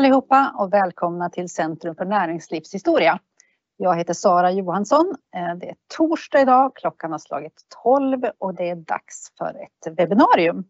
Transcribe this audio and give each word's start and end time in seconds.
Hej 0.00 0.06
allihopa 0.06 0.54
och 0.58 0.72
välkomna 0.72 1.30
till 1.30 1.48
Centrum 1.48 1.94
för 1.94 2.04
näringslivshistoria. 2.04 3.18
Jag 3.76 3.96
heter 3.96 4.14
Sara 4.14 4.50
Johansson. 4.50 5.14
Eh, 5.36 5.56
det 5.56 5.68
är 5.68 5.76
torsdag 5.96 6.40
idag, 6.40 6.76
klockan 6.76 7.12
har 7.12 7.18
slagit 7.18 7.62
12 7.82 8.22
och 8.38 8.54
det 8.54 8.70
är 8.70 8.74
dags 8.76 9.32
för 9.38 9.62
ett 9.62 9.98
webbinarium. 9.98 10.64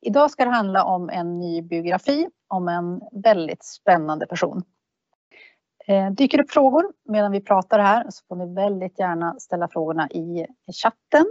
Idag 0.00 0.30
ska 0.30 0.44
det 0.44 0.50
handla 0.50 0.84
om 0.84 1.10
en 1.10 1.38
ny 1.38 1.62
biografi 1.62 2.28
om 2.48 2.68
en 2.68 3.00
väldigt 3.22 3.64
spännande 3.64 4.26
person. 4.26 4.62
Eh, 5.86 6.10
dyker 6.10 6.38
det 6.38 6.44
upp 6.44 6.50
frågor 6.50 6.92
medan 7.08 7.32
vi 7.32 7.40
pratar 7.40 7.78
här 7.78 8.06
så 8.10 8.24
får 8.28 8.36
ni 8.36 8.54
väldigt 8.54 8.98
gärna 8.98 9.34
ställa 9.38 9.68
frågorna 9.68 10.10
i 10.10 10.46
chatten. 10.82 11.26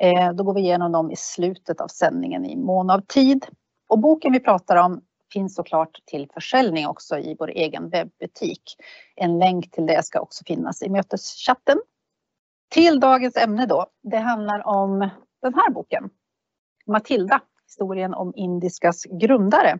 Eh, 0.00 0.32
då 0.32 0.44
går 0.44 0.54
vi 0.54 0.60
igenom 0.60 0.92
dem 0.92 1.10
i 1.10 1.16
slutet 1.16 1.80
av 1.80 1.88
sändningen 1.88 2.44
i 2.44 2.56
mån 2.56 2.90
av 2.90 3.00
tid. 3.00 3.46
Och 3.88 3.98
boken 3.98 4.32
vi 4.32 4.40
pratar 4.40 4.76
om 4.76 5.00
finns 5.32 5.54
såklart 5.54 5.98
till 6.04 6.28
försäljning 6.34 6.86
också 6.86 7.18
i 7.18 7.36
vår 7.38 7.50
egen 7.50 7.90
webbutik. 7.90 8.62
En 9.16 9.38
länk 9.38 9.70
till 9.70 9.86
det 9.86 10.04
ska 10.04 10.20
också 10.20 10.44
finnas 10.44 10.82
i 10.82 10.88
möteschatten. 10.88 11.78
Till 12.70 13.00
dagens 13.00 13.36
ämne 13.36 13.66
då. 13.66 13.86
Det 14.02 14.18
handlar 14.18 14.66
om 14.66 15.10
den 15.42 15.54
här 15.54 15.70
boken. 15.70 16.10
Matilda, 16.86 17.40
historien 17.64 18.14
om 18.14 18.32
Indiskas 18.36 19.04
grundare. 19.04 19.78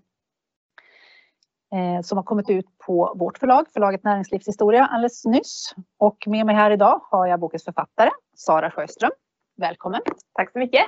Eh, 1.75 2.03
som 2.03 2.19
har 2.19 2.23
kommit 2.23 2.51
ut 2.51 2.79
på 2.79 3.15
vårt 3.17 3.39
förlag, 3.39 3.67
förlaget 3.73 4.05
Näringslivshistoria 4.05 4.87
alldeles 4.87 5.25
nyss. 5.25 5.75
Och 5.99 6.25
med 6.27 6.47
mig 6.47 6.55
här 6.55 6.71
idag 6.71 7.01
har 7.11 7.27
jag 7.27 7.41
bokens 7.41 7.65
författare 7.65 8.11
Sara 8.37 8.71
Sjöström. 8.71 9.11
Välkommen! 9.57 10.01
Tack 10.33 10.53
så 10.53 10.59
mycket! 10.59 10.87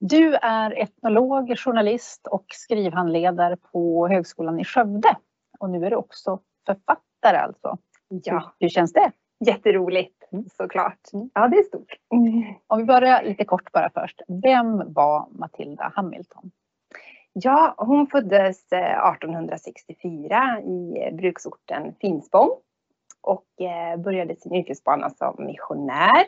Du 0.00 0.34
är 0.34 0.82
etnolog, 0.82 1.58
journalist 1.58 2.26
och 2.26 2.44
skrivhandledare 2.54 3.56
på 3.56 4.08
Högskolan 4.08 4.60
i 4.60 4.64
Skövde. 4.64 5.16
Och 5.58 5.70
nu 5.70 5.86
är 5.86 5.90
du 5.90 5.96
också 5.96 6.40
författare 6.66 7.36
alltså. 7.36 7.78
Ja. 8.08 8.52
Hur 8.60 8.68
känns 8.68 8.92
det? 8.92 9.12
Jätteroligt 9.46 10.32
mm. 10.32 10.44
såklart. 10.56 11.12
Mm. 11.12 11.30
Ja, 11.34 11.48
det 11.48 11.56
är 11.56 11.62
stort. 11.62 11.96
Om 12.66 12.78
vi 12.78 12.84
börjar 12.84 13.22
lite 13.22 13.44
kort 13.44 13.72
bara 13.72 13.90
först. 13.90 14.22
Vem 14.42 14.92
var 14.92 15.28
Matilda 15.30 15.92
Hamilton? 15.94 16.50
Ja, 17.32 17.74
hon 17.78 18.06
föddes 18.06 18.72
1864 18.72 20.58
eh, 20.58 20.64
i 20.64 21.10
bruksorten 21.12 21.94
Finspång 22.00 22.50
och 23.20 23.60
eh, 23.60 23.96
började 23.96 24.36
sin 24.36 24.54
yrkesbana 24.54 25.10
som 25.10 25.34
missionär. 25.38 26.26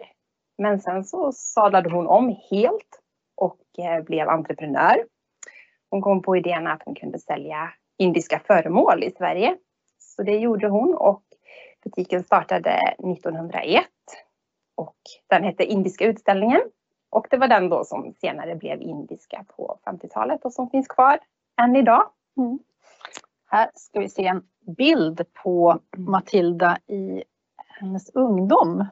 Men 0.59 0.81
sen 0.81 1.05
så 1.05 1.33
sadlade 1.33 1.91
hon 1.91 2.07
om 2.07 2.37
helt 2.51 3.03
och 3.39 3.61
eh, 3.79 4.05
blev 4.05 4.29
entreprenör. 4.29 5.05
Hon 5.91 6.03
kom 6.03 6.23
på 6.23 6.37
idén 6.37 6.67
att 6.67 6.83
hon 6.85 6.95
kunde 6.95 7.19
sälja 7.19 7.73
indiska 7.99 8.41
föremål 8.47 9.05
i 9.05 9.11
Sverige. 9.11 9.57
Så 9.99 10.23
det 10.23 10.39
gjorde 10.39 10.69
hon 10.69 10.95
och 10.95 11.23
butiken 11.85 12.25
startade 12.25 12.71
1901 12.71 13.85
och 14.75 14.97
den 15.27 15.45
hette 15.45 15.65
Indiska 15.65 16.05
utställningen. 16.05 16.61
Och 17.11 17.27
det 17.31 17.37
var 17.37 17.49
den 17.49 17.69
då 17.69 17.85
som 17.85 18.15
senare 18.21 18.55
blev 18.57 18.83
indiska 18.83 19.45
på 19.57 19.79
50-talet 19.85 20.45
och 20.45 20.53
som 20.53 20.71
finns 20.71 20.89
kvar 20.89 21.19
än 21.63 21.77
idag. 21.77 22.11
Mm. 22.37 22.59
Här 23.51 23.71
ska 23.75 24.01
vi 24.01 24.09
se 24.09 24.27
en 24.27 24.43
bild 24.77 25.25
på 25.33 25.79
Matilda 25.97 26.79
i 26.87 27.25
hennes 27.69 28.11
ungdom 28.15 28.87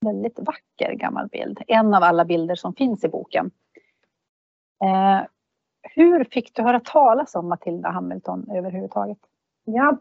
väldigt 0.00 0.38
vacker 0.38 0.92
gammal 0.92 1.28
bild. 1.28 1.60
En 1.66 1.94
av 1.94 2.02
alla 2.02 2.24
bilder 2.24 2.54
som 2.54 2.74
finns 2.74 3.04
i 3.04 3.08
boken. 3.08 3.50
Eh, 4.84 5.26
hur 5.82 6.24
fick 6.24 6.54
du 6.54 6.62
höra 6.62 6.80
talas 6.80 7.34
om 7.34 7.48
Matilda 7.48 7.90
Hamilton 7.90 8.50
överhuvudtaget? 8.50 9.18
Ja, 9.64 9.96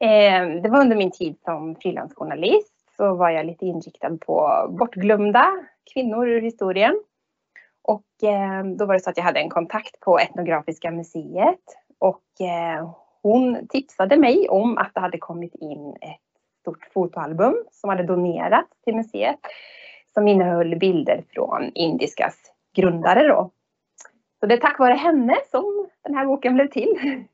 eh, 0.00 0.62
det 0.62 0.68
var 0.68 0.80
under 0.80 0.96
min 0.96 1.10
tid 1.10 1.36
som 1.44 1.76
frilansjournalist 1.76 2.74
så 2.96 3.14
var 3.14 3.30
jag 3.30 3.46
lite 3.46 3.66
inriktad 3.66 4.16
på 4.16 4.66
bortglömda 4.78 5.46
kvinnor 5.94 6.28
ur 6.28 6.40
historien. 6.40 7.02
Och 7.82 8.28
eh, 8.28 8.64
då 8.64 8.86
var 8.86 8.94
det 8.94 9.00
så 9.00 9.10
att 9.10 9.16
jag 9.16 9.24
hade 9.24 9.40
en 9.40 9.50
kontakt 9.50 10.00
på 10.00 10.18
Etnografiska 10.18 10.90
museet 10.90 11.64
och 11.98 12.40
eh, 12.40 12.94
hon 13.22 13.66
tipsade 13.68 14.16
mig 14.16 14.48
om 14.48 14.78
att 14.78 14.94
det 14.94 15.00
hade 15.00 15.18
kommit 15.18 15.54
in 15.54 15.96
ett 16.00 16.27
stort 16.68 16.92
fotoalbum 16.92 17.54
som 17.72 17.90
hade 17.90 18.02
donerats 18.02 18.70
till 18.84 18.96
museet 18.96 19.38
som 20.14 20.28
innehöll 20.28 20.78
bilder 20.78 21.24
från 21.30 21.70
Indiskas 21.74 22.34
grundare 22.74 23.28
då. 23.28 23.50
Så 24.40 24.46
det 24.46 24.54
är 24.54 24.58
tack 24.58 24.78
vare 24.78 24.94
henne 24.94 25.36
som 25.50 25.88
den 26.04 26.14
här 26.14 26.26
boken 26.26 26.54
blev 26.54 26.68
till. 26.68 27.24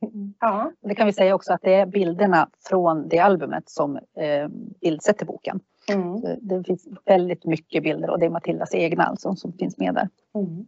Ja. 0.40 0.72
Det 0.80 0.94
kan 0.94 1.06
vi 1.06 1.12
säga 1.12 1.34
också 1.34 1.52
att 1.52 1.62
det 1.62 1.74
är 1.74 1.86
bilderna 1.86 2.48
från 2.68 3.08
det 3.08 3.18
albumet 3.18 3.68
som 3.68 3.96
eh, 3.96 4.48
bildsätter 4.80 5.26
boken. 5.26 5.60
Mm. 5.88 6.20
Det 6.40 6.64
finns 6.64 6.88
väldigt 7.04 7.44
mycket 7.44 7.82
bilder 7.82 8.10
och 8.10 8.18
det 8.18 8.26
är 8.26 8.30
Matildas 8.30 8.74
egna 8.74 9.04
alltså 9.04 9.34
som 9.34 9.52
finns 9.52 9.78
med 9.78 9.94
där. 9.94 10.08
Mm. 10.34 10.66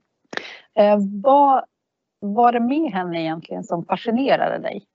Eh, 0.75 0.99
vad 1.23 1.65
var 2.21 2.53
det 2.53 2.61
med 2.61 2.93
henne 2.93 3.23
egentligen 3.23 3.65
som 3.65 3.85
fascinerade 3.85 4.59
dig? 4.59 4.87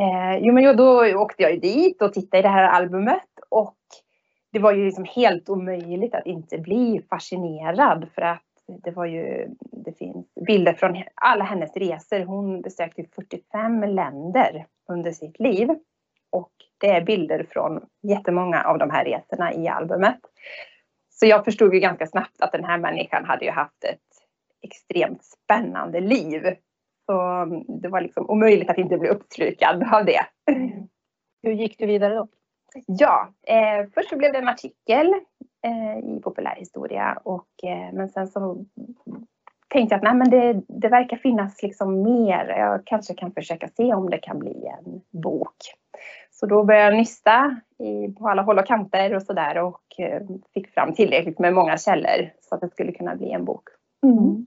Eh, 0.00 0.38
jo 0.40 0.54
men 0.54 0.76
då 0.76 1.16
åkte 1.16 1.42
jag 1.42 1.52
ju 1.52 1.58
dit 1.58 2.02
och 2.02 2.12
tittade 2.12 2.38
i 2.38 2.42
det 2.42 2.48
här 2.48 2.68
albumet 2.68 3.28
och 3.48 3.76
det 4.52 4.58
var 4.58 4.72
ju 4.72 4.84
liksom 4.84 5.04
helt 5.04 5.48
omöjligt 5.48 6.14
att 6.14 6.26
inte 6.26 6.58
bli 6.58 7.02
fascinerad 7.10 8.08
för 8.14 8.22
att 8.22 8.42
det 8.66 8.90
var 8.90 9.06
ju, 9.06 9.48
det 9.60 9.92
finns 9.92 10.26
bilder 10.46 10.72
från 10.72 11.02
alla 11.14 11.44
hennes 11.44 11.76
resor. 11.76 12.24
Hon 12.24 12.62
besökte 12.62 13.04
45 13.14 13.82
länder 13.82 14.66
under 14.88 15.12
sitt 15.12 15.40
liv. 15.40 15.68
Och 16.30 16.52
det 16.78 16.90
är 16.90 17.00
bilder 17.00 17.46
från 17.50 17.80
jättemånga 18.02 18.62
av 18.62 18.78
de 18.78 18.90
här 18.90 19.04
resorna 19.04 19.54
i 19.54 19.68
albumet. 19.68 20.20
Så 21.10 21.26
jag 21.26 21.44
förstod 21.44 21.74
ju 21.74 21.80
ganska 21.80 22.06
snabbt 22.06 22.40
att 22.40 22.52
den 22.52 22.64
här 22.64 22.78
människan 22.78 23.24
hade 23.24 23.44
ju 23.44 23.50
haft 23.50 23.84
ett 23.84 23.98
extremt 24.62 25.24
spännande 25.24 26.00
liv. 26.00 26.56
Så 27.10 27.20
mm, 27.20 27.64
det 27.68 27.88
var 27.88 28.00
liksom 28.00 28.30
omöjligt 28.30 28.70
att 28.70 28.78
inte 28.78 28.98
bli 28.98 29.08
uppslukad 29.08 29.94
av 29.94 30.04
det. 30.04 30.20
Hur 31.42 31.52
gick 31.52 31.78
du 31.78 31.86
vidare 31.86 32.14
då? 32.14 32.28
Ja, 32.86 33.28
eh, 33.46 33.88
först 33.94 34.08
så 34.08 34.16
blev 34.16 34.32
det 34.32 34.38
en 34.38 34.48
artikel 34.48 35.14
eh, 35.64 35.98
i 35.98 36.20
populärhistoria 36.22 37.18
och 37.24 37.48
eh, 37.62 37.92
men 37.92 38.08
sen 38.08 38.28
så 38.28 38.64
tänkte 39.68 39.94
jag 39.94 39.98
att 39.98 40.02
nej, 40.02 40.14
men 40.14 40.30
det, 40.30 40.62
det 40.68 40.88
verkar 40.88 41.16
finnas 41.16 41.62
liksom 41.62 42.02
mer. 42.02 42.54
Jag 42.58 42.86
kanske 42.86 43.14
kan 43.14 43.32
försöka 43.32 43.68
se 43.68 43.94
om 43.94 44.10
det 44.10 44.18
kan 44.18 44.38
bli 44.38 44.66
en 44.66 45.00
bok. 45.22 45.56
Så 46.30 46.46
då 46.46 46.64
började 46.64 46.84
jag 46.84 46.98
nysta 46.98 47.60
i, 47.78 48.08
på 48.08 48.28
alla 48.28 48.42
håll 48.42 48.58
och 48.58 48.66
kanter 48.66 49.14
och 49.14 49.22
sådär 49.22 49.58
och 49.58 50.00
eh, 50.00 50.22
fick 50.54 50.74
fram 50.74 50.94
tillräckligt 50.94 51.38
med 51.38 51.54
många 51.54 51.78
källor 51.78 52.30
så 52.40 52.54
att 52.54 52.60
det 52.60 52.70
skulle 52.70 52.92
kunna 52.92 53.16
bli 53.16 53.32
en 53.32 53.44
bok. 53.44 53.68
Mm. 54.06 54.46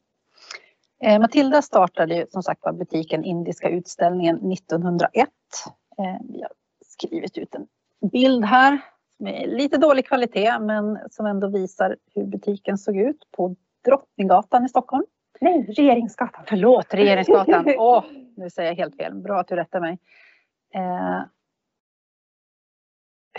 Eh, 1.04 1.20
Matilda 1.20 1.62
startade 1.62 2.16
ju 2.16 2.26
som 2.30 2.44
sagt 2.44 2.64
var 2.64 2.74
butiken 2.74 3.24
Indiska 3.24 3.70
utställningen 3.70 4.52
1901. 4.52 5.30
Eh, 5.98 6.06
vi 6.30 6.42
har 6.42 6.52
skrivit 6.86 7.38
ut 7.38 7.56
en 7.56 7.68
bild 8.12 8.46
här 8.46 8.80
med 9.20 9.50
lite 9.50 9.78
dålig 9.78 10.08
kvalitet 10.08 10.60
men 10.60 11.00
som 11.12 11.26
ändå 11.26 11.48
visar 11.48 11.98
hur 12.16 12.26
butiken 12.26 12.78
såg 12.78 12.98
ut 12.98 13.28
på 13.32 13.56
Drottninggatan 13.86 14.66
i 14.66 14.70
Stockholm. 14.70 15.06
Nej, 15.42 15.66
Regeringsgatan. 15.78 16.44
Förlåt, 16.48 16.94
Regeringsgatan. 16.94 17.66
Åh, 17.78 18.00
oh, 18.00 18.04
nu 18.36 18.50
säger 18.50 18.70
jag 18.70 18.76
helt 18.76 18.96
fel. 18.96 19.16
Bra 19.16 19.40
att 19.40 19.48
du 19.48 19.56
rättar 19.56 19.80
mig. 19.80 20.00
Eh, 20.74 21.22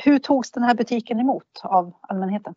hur 0.05 0.19
togs 0.19 0.51
den 0.51 0.63
här 0.63 0.75
butiken 0.75 1.21
emot 1.21 1.61
av 1.63 1.93
allmänheten? 2.01 2.55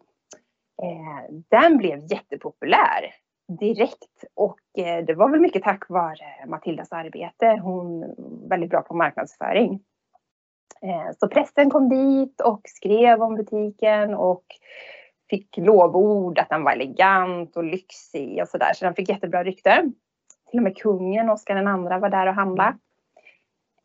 Eh, 0.84 1.36
den 1.50 1.78
blev 1.78 2.12
jättepopulär 2.12 3.14
direkt 3.48 4.26
och 4.34 4.60
eh, 4.78 5.06
det 5.06 5.14
var 5.14 5.30
väl 5.30 5.40
mycket 5.40 5.64
tack 5.64 5.90
vare 5.90 6.46
Matildas 6.48 6.92
arbete. 6.92 7.60
Hon 7.64 8.04
är 8.04 8.50
väldigt 8.50 8.70
bra 8.70 8.82
på 8.82 8.94
marknadsföring. 8.94 9.84
Eh, 10.82 11.12
så 11.20 11.28
pressen 11.28 11.70
kom 11.70 11.90
dit 11.90 12.42
och 12.42 12.62
skrev 12.66 13.22
om 13.22 13.36
butiken 13.36 14.14
och 14.14 14.46
fick 15.30 15.58
lovord 15.58 16.40
att 16.40 16.50
den 16.50 16.64
var 16.64 16.72
elegant 16.72 17.58
och 17.58 17.64
lyxig 17.64 18.42
och 18.42 18.48
sådär. 18.48 18.72
Så 18.76 18.86
den 18.86 18.94
fick 18.94 19.10
jättebra 19.10 19.44
rykte. 19.44 19.92
Till 20.50 20.60
och 20.60 20.64
med 20.64 20.78
kungen, 20.78 21.30
Oscar 21.30 21.56
II, 21.56 22.00
var 22.00 22.10
där 22.10 22.28
och 22.28 22.34
handlade. 22.34 22.78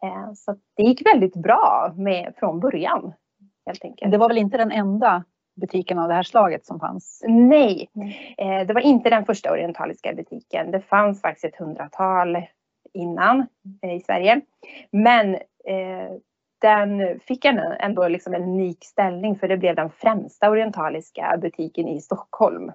Eh, 0.03 0.32
så 0.35 0.56
det 0.76 0.82
gick 0.82 1.06
väldigt 1.06 1.37
bra 1.37 1.93
med, 1.97 2.35
från 2.37 2.61
början. 2.61 3.12
Helt 3.67 3.85
enkelt. 3.85 4.12
Det 4.12 4.19
var 4.19 4.29
väl 4.29 4.38
inte 4.38 4.56
den 4.56 4.73
enda 4.73 5.25
butiken 5.54 5.99
av 5.99 6.08
det 6.08 6.14
här 6.14 6.22
slaget 6.22 6.66
som 6.66 6.81
fanns? 6.81 7.22
Nej, 7.26 7.90
eh, 8.38 8.66
det 8.66 8.75
var 8.75 8.81
inte 8.81 9.10
den 9.10 9.25
första 9.25 9.52
orientaliska 9.52 10.12
butiken. 10.12 10.70
Det 10.70 10.81
fanns 10.81 11.20
faktiskt 11.20 11.44
ett 11.44 11.56
hundratal 11.56 12.43
innan 12.94 13.46
i 13.82 14.00
Sverige. 14.00 14.40
Men 14.90 15.38
den 16.60 17.20
fick 17.20 17.44
ändå 17.44 18.08
liksom 18.08 18.34
en 18.34 18.43
unik 18.43 18.84
ställning 18.84 19.37
för 19.37 19.49
det 19.49 19.56
blev 19.56 19.76
den 19.76 19.90
främsta 19.90 20.50
orientaliska 20.50 21.38
butiken 21.40 21.88
i 21.88 22.00
Stockholm. 22.00 22.72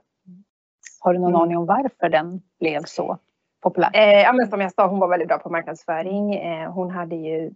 Har 1.00 1.14
du 1.14 1.20
någon 1.20 1.30
mm. 1.30 1.42
aning 1.42 1.58
om 1.58 1.66
varför 1.66 2.10
den 2.10 2.42
blev 2.60 2.84
så? 2.84 3.18
populär? 3.62 3.90
Eh, 3.94 4.22
ja, 4.22 4.34
men 4.34 4.48
som 4.48 4.62
jag 4.62 4.74
sa, 4.74 4.88
hon 4.88 5.00
var 5.00 5.08
väldigt 5.08 5.28
bra 5.28 5.38
på 5.38 5.50
marknadsföring. 5.50 6.36
Eh, 6.36 6.72
hon 6.72 6.92
hade 6.92 7.16
ju 7.16 7.52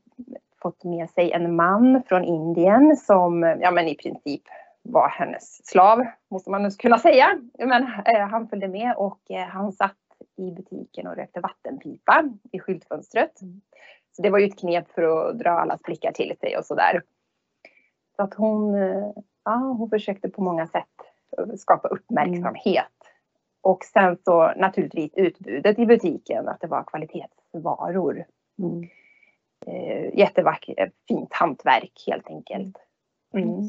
fått 0.62 0.83
med 0.83 1.09
sig 1.09 1.31
en 1.31 1.56
man 1.56 2.03
från 2.07 2.24
Indien 2.24 2.97
som 2.97 3.57
ja, 3.62 3.71
men 3.71 3.88
i 3.88 3.95
princip 3.95 4.41
var 4.83 5.10
hennes 5.10 5.68
slav, 5.68 6.06
måste 6.30 6.50
man 6.50 6.63
nu 6.63 6.69
kunna 6.69 6.98
säga. 6.98 7.42
Men 7.60 7.83
eh, 7.83 8.28
han 8.28 8.48
följde 8.48 8.68
med 8.68 8.95
och 8.95 9.31
eh, 9.31 9.48
han 9.48 9.72
satt 9.72 9.98
i 10.38 10.51
butiken 10.51 11.07
och 11.07 11.16
rökte 11.16 11.39
vattenpipa 11.39 12.24
i 12.51 12.60
skyltfönstret. 12.60 13.42
Mm. 13.42 13.62
Så 14.12 14.22
det 14.22 14.30
var 14.30 14.39
ju 14.39 14.45
ett 14.45 14.60
knep 14.60 14.92
för 14.92 15.04
att 15.04 15.39
dra 15.39 15.50
allas 15.50 15.81
blickar 15.81 16.12
till 16.12 16.36
sig 16.39 16.57
och 16.57 16.66
sådär. 16.66 17.04
Så 18.16 18.24
att 18.24 18.33
hon, 18.33 18.75
eh, 18.75 19.12
ja, 19.44 19.56
hon 19.56 19.89
försökte 19.89 20.30
på 20.30 20.42
många 20.42 20.68
sätt 20.68 20.88
skapa 21.57 21.88
uppmärksamhet. 21.88 22.86
Och 23.62 23.84
sen 23.84 24.18
så 24.25 24.54
naturligtvis 24.57 25.12
utbudet 25.13 25.80
i 25.80 25.86
butiken, 25.86 26.48
att 26.48 26.60
det 26.62 26.68
var 26.68 26.84
kvalitetsvaror. 26.84 28.25
Mm. 28.60 28.89
Eh, 29.68 30.19
jättevackert, 30.19 30.94
fint 31.07 31.34
hantverk 31.34 32.04
helt 32.07 32.27
enkelt. 32.27 32.77
Mm. 33.34 33.62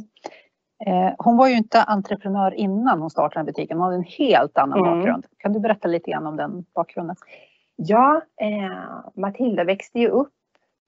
Eh, 0.87 1.13
hon 1.19 1.37
var 1.37 1.49
ju 1.49 1.55
inte 1.57 1.83
entreprenör 1.83 2.55
innan 2.55 3.01
hon 3.01 3.11
startade 3.11 3.45
butiken. 3.45 3.77
Hon 3.79 3.85
hade 3.85 3.97
en 3.97 4.03
helt 4.03 4.59
annan 4.59 4.79
Mm. 4.79 4.99
bakgrund. 4.99 5.27
Kan 5.39 5.53
du 5.53 5.61
berätta 5.61 5.89
lite 5.89 6.11
grann 6.11 6.27
om 6.27 6.37
den 6.37 6.65
bakgrunden? 6.75 7.17
Ja, 7.77 8.21
eh, 8.41 9.01
Matilda 9.15 9.65
växte 9.65 9.99
ju 9.99 10.09
upp 10.09 10.33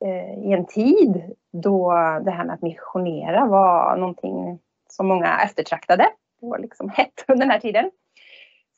eh, 0.05 0.45
i 0.45 0.53
en 0.53 0.67
tid 0.67 1.23
då 1.53 1.93
det 2.25 2.31
här 2.31 2.45
med 2.45 2.55
att 2.55 2.63
missionera 2.63 3.47
var 3.47 3.97
någonting 3.97 4.59
som 4.89 5.07
många 5.07 5.41
eftertraktade. 5.45 6.07
Det 6.41 6.47
var 6.47 6.59
liksom 6.59 6.89
hett 6.89 7.25
under 7.29 7.45
den 7.47 7.51
här 7.51 7.61
tiden. 7.61 7.91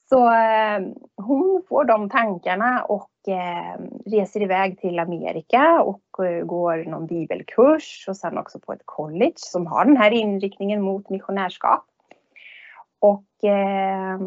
Så 0.09 0.33
eh, 0.33 0.81
hon 1.17 1.63
får 1.69 1.85
de 1.85 2.11
tankarna 2.11 2.85
och 2.85 3.11
eh, 3.29 3.81
reser 4.07 4.43
iväg 4.43 4.81
till 4.81 4.99
Amerika 4.99 5.83
och 5.83 6.25
eh, 6.25 6.45
går 6.45 6.77
någon 6.77 7.07
bibelkurs 7.07 8.05
och 8.09 8.17
sen 8.17 8.39
också 8.39 8.59
på 8.59 8.73
ett 8.73 8.83
college 8.85 9.35
som 9.37 9.67
har 9.67 9.85
den 9.85 9.97
här 9.97 10.11
inriktningen 10.11 10.83
mot 10.83 11.11
missionärskap. 11.11 11.85
Och, 12.99 13.45
eh, 13.45 14.21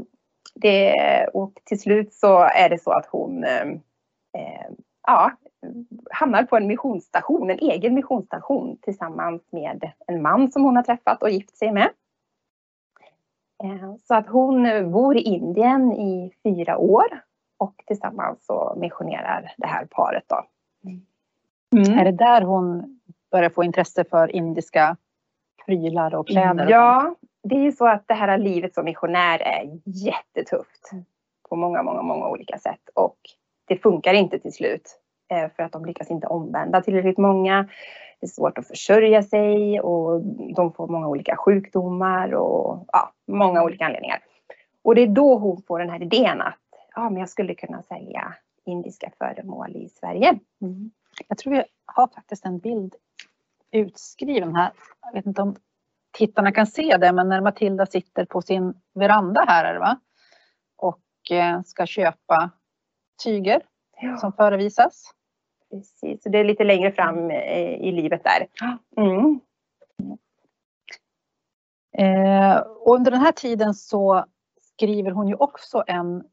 det, 0.56 1.28
och 1.34 1.54
till 1.64 1.80
slut 1.80 2.14
så 2.14 2.40
är 2.44 2.70
det 2.70 2.82
så 2.84 2.92
att 2.92 3.06
hon 3.06 3.44
eh, 3.44 3.68
eh 4.34 4.70
ja, 5.08 5.32
hamnar 6.12 6.44
på 6.44 6.58
en 6.58 6.68
missionsstation, 6.68 7.50
en 7.50 7.60
egen 7.60 7.94
missionsstation 7.94 8.78
tillsammans 8.82 9.42
med 9.52 9.92
en 10.08 10.22
man 10.22 10.52
som 10.52 10.64
hon 10.64 10.76
har 10.76 10.84
träffat 10.84 11.24
och 11.24 11.30
gift 11.30 11.58
sig 11.58 11.72
med. 11.72 11.90
Eh, 13.64 13.96
Så 14.04 14.16
att 14.16 14.28
hon 14.28 14.92
bor 14.92 15.18
i 15.18 15.22
Indien 15.22 15.92
i 15.94 16.34
fyra 16.44 16.78
år 16.78 17.22
och 17.58 17.74
tillsammans 17.88 18.46
så 18.46 18.74
missionerar 18.78 19.54
det 19.58 19.68
här 19.68 19.86
paret 19.86 20.24
då. 20.28 20.44
Är 21.78 22.06
det 22.06 22.12
där 22.12 22.42
hon 22.42 23.00
börjar 23.32 23.50
få 23.50 23.64
intresse 23.64 24.04
för 24.04 24.36
indiska 24.36 24.98
prylar 25.66 26.16
och 26.16 26.28
kläder? 26.28 26.52
och 26.54 26.58
sånt? 26.60 26.70
Ja, 26.70 27.16
det 27.44 27.56
är 27.56 27.60
ju 27.60 27.72
så 27.72 27.88
att 27.88 28.08
det 28.08 28.14
här 28.14 28.38
livet 28.38 28.74
som 28.74 28.86
missionär 28.86 29.40
är 29.40 29.80
jättetufft 29.86 30.92
på 31.50 31.56
många, 31.56 31.84
många, 31.84 32.02
många 32.02 32.28
olika 32.28 32.58
sätt 32.58 32.90
och 32.94 33.18
det 33.68 33.78
funkar 33.78 34.14
inte 34.14 34.40
till 34.40 34.54
slut 34.54 35.00
eh, 35.32 35.50
för 35.56 35.64
att 35.64 35.72
de 35.72 35.86
lyckas 35.86 36.12
inte 36.12 36.28
omvända 36.28 36.82
tillräckligt 36.82 37.18
många. 37.18 37.68
Det 38.20 38.26
är 38.26 38.30
svårt 38.30 38.58
att 38.58 38.68
försörja 38.68 39.24
sig 39.24 39.82
och 39.82 40.22
de 40.56 40.74
får 40.74 40.88
många 40.88 41.08
olika 41.08 41.36
sjukdomar 41.38 42.34
och 42.34 42.86
ja, 42.92 43.14
många 43.28 43.64
olika 43.64 43.86
anledningar. 43.86 44.20
Och 44.82 44.96
det 44.96 45.02
är 45.02 45.08
då 45.08 45.38
hon 45.38 45.62
får 45.62 45.80
den 45.80 45.90
här 45.90 46.02
idén 46.04 46.42
att 46.42 46.60
ja, 46.96 47.10
men 47.10 47.20
jag 47.20 47.30
skulle 47.30 47.56
kunna 47.56 47.82
sälja 47.82 48.36
indiska 48.66 49.12
föremål 49.18 49.76
i 49.76 49.90
Sverige. 49.90 50.40
Mm. 50.62 50.92
Jag 51.28 51.38
tror 51.38 51.54
vi 51.54 51.64
har 51.86 52.08
faktiskt 52.08 52.46
en 52.46 52.60
bild 52.60 52.96
utskriven 53.72 54.56
här. 54.56 54.72
Jag 55.02 55.14
vet 55.14 55.26
inte 55.26 55.42
om 55.42 55.56
tittarna 56.12 56.52
kan 56.52 56.68
se 56.68 56.98
det, 56.98 57.12
men 57.14 57.30
när 57.30 57.42
Matilda 57.42 57.86
sitter 57.86 58.26
på 58.26 58.42
sin 58.42 58.74
veranda 58.94 59.46
här 59.48 59.66
är 59.66 59.74
det 59.74 59.80
va? 59.80 60.00
Och 60.76 61.32
eh, 61.32 61.62
ska 61.62 61.86
köpa 61.86 62.52
tyger 63.24 63.62
som 64.20 64.34
förevisas. 64.34 65.14
Precis, 65.72 66.24
så 66.24 66.30
det 66.30 66.38
är 66.38 66.44
lite 66.44 66.64
längre 66.64 66.92
fram 66.92 67.32
eh, 67.32 67.74
i 67.74 67.92
livet 67.92 68.24
där. 68.24 68.48
Mm. 68.98 69.40
Eh, 71.98 72.64
under 72.86 73.12
den 73.12 73.20
här 73.20 73.32
tiden 73.32 73.74
så 73.74 74.26
skriver 74.62 75.12
hon 75.12 75.28
ju 75.28 75.36
också 75.36 75.84
en 75.88 76.24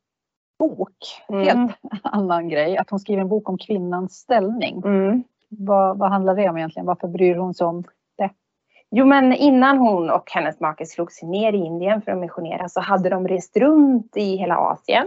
bok. 0.58 0.96
Mm. 1.28 1.44
Helt 1.44 1.76
annan 2.02 2.48
grej. 2.48 2.76
Att 2.76 2.90
hon 2.90 3.00
skriver 3.00 3.22
en 3.22 3.28
bok 3.28 3.48
om 3.48 3.58
kvinnans 3.58 4.14
ställning. 4.14 4.82
Mm. 4.84 5.24
Vad, 5.48 5.98
vad 5.98 6.10
handlar 6.10 6.36
det 6.36 6.48
om 6.48 6.56
egentligen? 6.56 6.86
Varför 6.86 7.08
bryr 7.08 7.36
hon 7.36 7.54
sig 7.54 7.66
om 7.66 7.84
Jo, 8.90 9.06
men 9.06 9.32
innan 9.32 9.78
hon 9.78 10.10
och 10.10 10.30
hennes 10.30 10.60
make 10.60 10.86
slog 10.86 11.12
sig 11.12 11.28
ner 11.28 11.52
i 11.52 11.56
Indien 11.56 12.02
för 12.02 12.12
att 12.12 12.18
missionera 12.18 12.68
så 12.68 12.80
hade 12.80 13.08
de 13.08 13.28
rest 13.28 13.56
runt 13.56 14.16
i 14.16 14.36
hela 14.36 14.56
Asien 14.56 15.06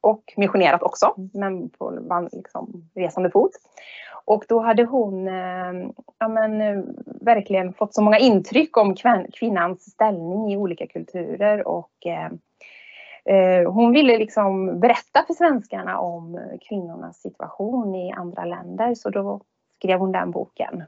och 0.00 0.34
missionerat 0.36 0.82
också, 0.82 1.14
men 1.32 1.70
på 1.70 1.98
liksom, 2.32 2.90
resande 2.94 3.30
fot. 3.30 3.50
Och 4.24 4.44
då 4.48 4.60
hade 4.60 4.84
hon 4.84 5.28
eh, 5.28 5.90
ja, 6.18 6.28
men, 6.28 6.60
eh, 6.60 6.84
verkligen 7.20 7.72
fått 7.72 7.94
så 7.94 8.02
många 8.02 8.18
intryck 8.18 8.76
om 8.76 8.94
kvinnans 9.32 9.90
ställning 9.90 10.52
i 10.52 10.56
olika 10.56 10.86
kulturer 10.86 11.68
och 11.68 12.06
eh, 12.06 12.30
eh, 13.34 13.72
hon 13.72 13.92
ville 13.92 14.18
liksom 14.18 14.80
berätta 14.80 15.24
för 15.26 15.34
svenskarna 15.34 15.98
om 16.00 16.40
kvinnornas 16.68 17.20
situation 17.20 17.94
i 17.94 18.12
andra 18.12 18.44
länder 18.44 18.94
så 18.94 19.10
då 19.10 19.40
skrev 19.74 19.98
hon 19.98 20.12
den 20.12 20.30
boken. 20.30 20.84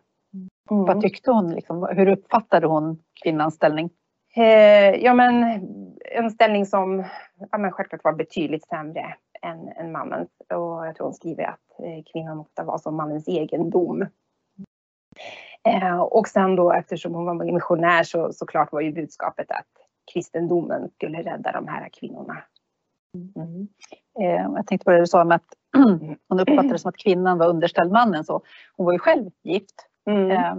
Mm. 0.71 0.85
Vad 0.85 1.01
tyckte 1.01 1.31
hon? 1.31 1.51
Liksom? 1.55 1.89
Hur 1.97 2.09
uppfattade 2.09 2.67
hon 2.67 2.99
kvinnans 3.23 3.55
ställning? 3.55 3.91
Eh, 4.37 5.05
ja 5.05 5.15
men 5.15 5.45
en 6.01 6.31
ställning 6.31 6.67
som 6.67 7.05
ja, 7.51 7.59
men 7.59 7.73
självklart 7.73 8.05
var 8.05 8.13
betydligt 8.13 8.67
sämre 8.67 9.15
än, 9.43 9.69
än 9.69 9.93
mannens. 9.93 10.29
Och 10.49 10.87
jag 10.87 10.97
tror 10.97 11.07
hon 11.07 11.15
skriver 11.15 11.45
att 11.45 11.81
eh, 11.85 12.05
kvinnan 12.13 12.41
ofta 12.41 12.65
var 12.65 12.79
som 12.79 12.97
mannens 12.97 13.29
egendom. 13.29 14.07
Eh, 15.69 16.01
och 16.01 16.29
sen 16.29 16.57
då 16.57 16.73
eftersom 16.73 17.15
hon 17.15 17.25
var 17.25 17.53
missionär 17.53 18.03
så 18.03 18.33
såklart 18.33 18.73
var 18.73 18.81
ju 18.81 18.93
budskapet 18.93 19.51
att 19.51 19.67
kristendomen 20.13 20.91
skulle 20.91 21.23
rädda 21.23 21.53
de 21.53 21.69
här 21.69 21.89
kvinnorna. 21.89 22.43
Mm. 23.37 23.69
Eh, 24.21 24.55
jag 24.57 24.67
tänkte 24.67 24.85
på 24.85 24.91
det 24.91 25.01
du 25.01 25.07
sa 25.07 25.25
med 25.25 25.35
att 25.35 25.55
hon 26.29 26.41
uppfattade 26.41 26.69
det 26.69 26.79
som 26.79 26.89
att 26.89 26.97
kvinnan 26.97 27.39
var 27.39 27.49
underställd 27.49 27.93
mannen. 27.93 28.25
Så 28.25 28.43
hon 28.77 28.87
var 28.87 28.93
ju 28.93 28.99
själv 28.99 29.31
gift. 29.43 29.87
Mm. 30.11 30.31
Eh, 30.31 30.55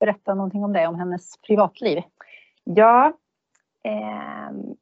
berätta 0.00 0.34
någonting 0.34 0.64
om 0.64 0.72
det, 0.72 0.86
om 0.86 0.94
hennes 0.94 1.40
privatliv. 1.46 2.02
Ja, 2.64 3.12
ehm, 3.84 4.76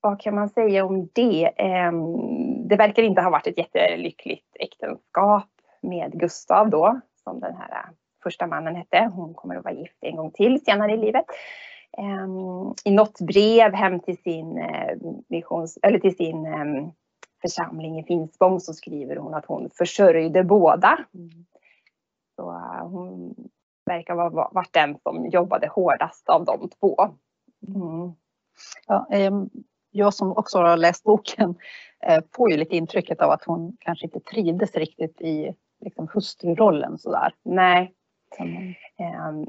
vad 0.00 0.20
kan 0.20 0.34
man 0.34 0.48
säga 0.48 0.84
om 0.84 1.08
det? 1.12 1.52
Ehm, 1.56 2.68
det 2.68 2.76
verkar 2.76 3.02
inte 3.02 3.22
ha 3.22 3.30
varit 3.30 3.46
ett 3.46 3.58
jättelyckligt 3.58 4.56
äktenskap 4.60 5.48
med 5.80 6.12
Gustav 6.20 6.70
då, 6.70 7.00
som 7.24 7.40
den 7.40 7.56
här 7.56 7.70
eh, 7.70 7.90
första 8.22 8.46
mannen 8.46 8.74
hette. 8.74 9.10
Hon 9.14 9.34
kommer 9.34 9.56
att 9.56 9.64
vara 9.64 9.74
gift 9.74 9.98
en 10.00 10.16
gång 10.16 10.30
till 10.30 10.64
senare 10.64 10.92
i 10.92 10.96
livet. 10.96 11.24
Ehm, 11.98 12.74
I 12.84 12.90
något 12.90 13.20
brev 13.20 13.74
hem 13.74 14.00
till 14.00 14.16
sin, 14.22 14.58
eh, 14.58 14.96
missions, 15.28 15.78
eller 15.82 15.98
till 15.98 16.16
sin 16.16 16.46
ehm, 16.46 16.90
församling 17.42 17.98
i 17.98 18.04
Finspång 18.04 18.60
så 18.60 18.72
skriver 18.72 19.16
hon 19.16 19.34
att 19.34 19.46
hon 19.46 19.70
försörjde 19.70 20.44
båda. 20.44 20.98
Så 22.36 22.50
eh, 22.50 22.88
hon 22.88 23.34
verkar 23.92 24.14
ha 24.14 24.50
varit 24.52 24.72
den 24.72 24.98
som 25.02 25.26
jobbade 25.26 25.68
hårdast 25.68 26.28
av 26.28 26.44
de 26.44 26.68
två. 26.68 26.96
Mm. 27.68 28.12
Ja, 28.86 29.06
eh, 29.12 29.32
jag 29.90 30.14
som 30.14 30.32
också 30.36 30.58
har 30.58 30.76
läst 30.76 31.04
boken 31.04 31.54
eh, 32.06 32.24
får 32.36 32.50
ju 32.50 32.56
lite 32.56 32.76
intrycket 32.76 33.20
av 33.20 33.30
att 33.30 33.44
hon 33.44 33.76
kanske 33.80 34.06
inte 34.06 34.20
trivdes 34.20 34.74
riktigt 34.74 35.20
i 35.20 35.54
liksom, 35.80 36.08
hustrurollen 36.14 36.98
sådär. 36.98 37.34
Nej. 37.44 37.94
Mm. 38.38 38.74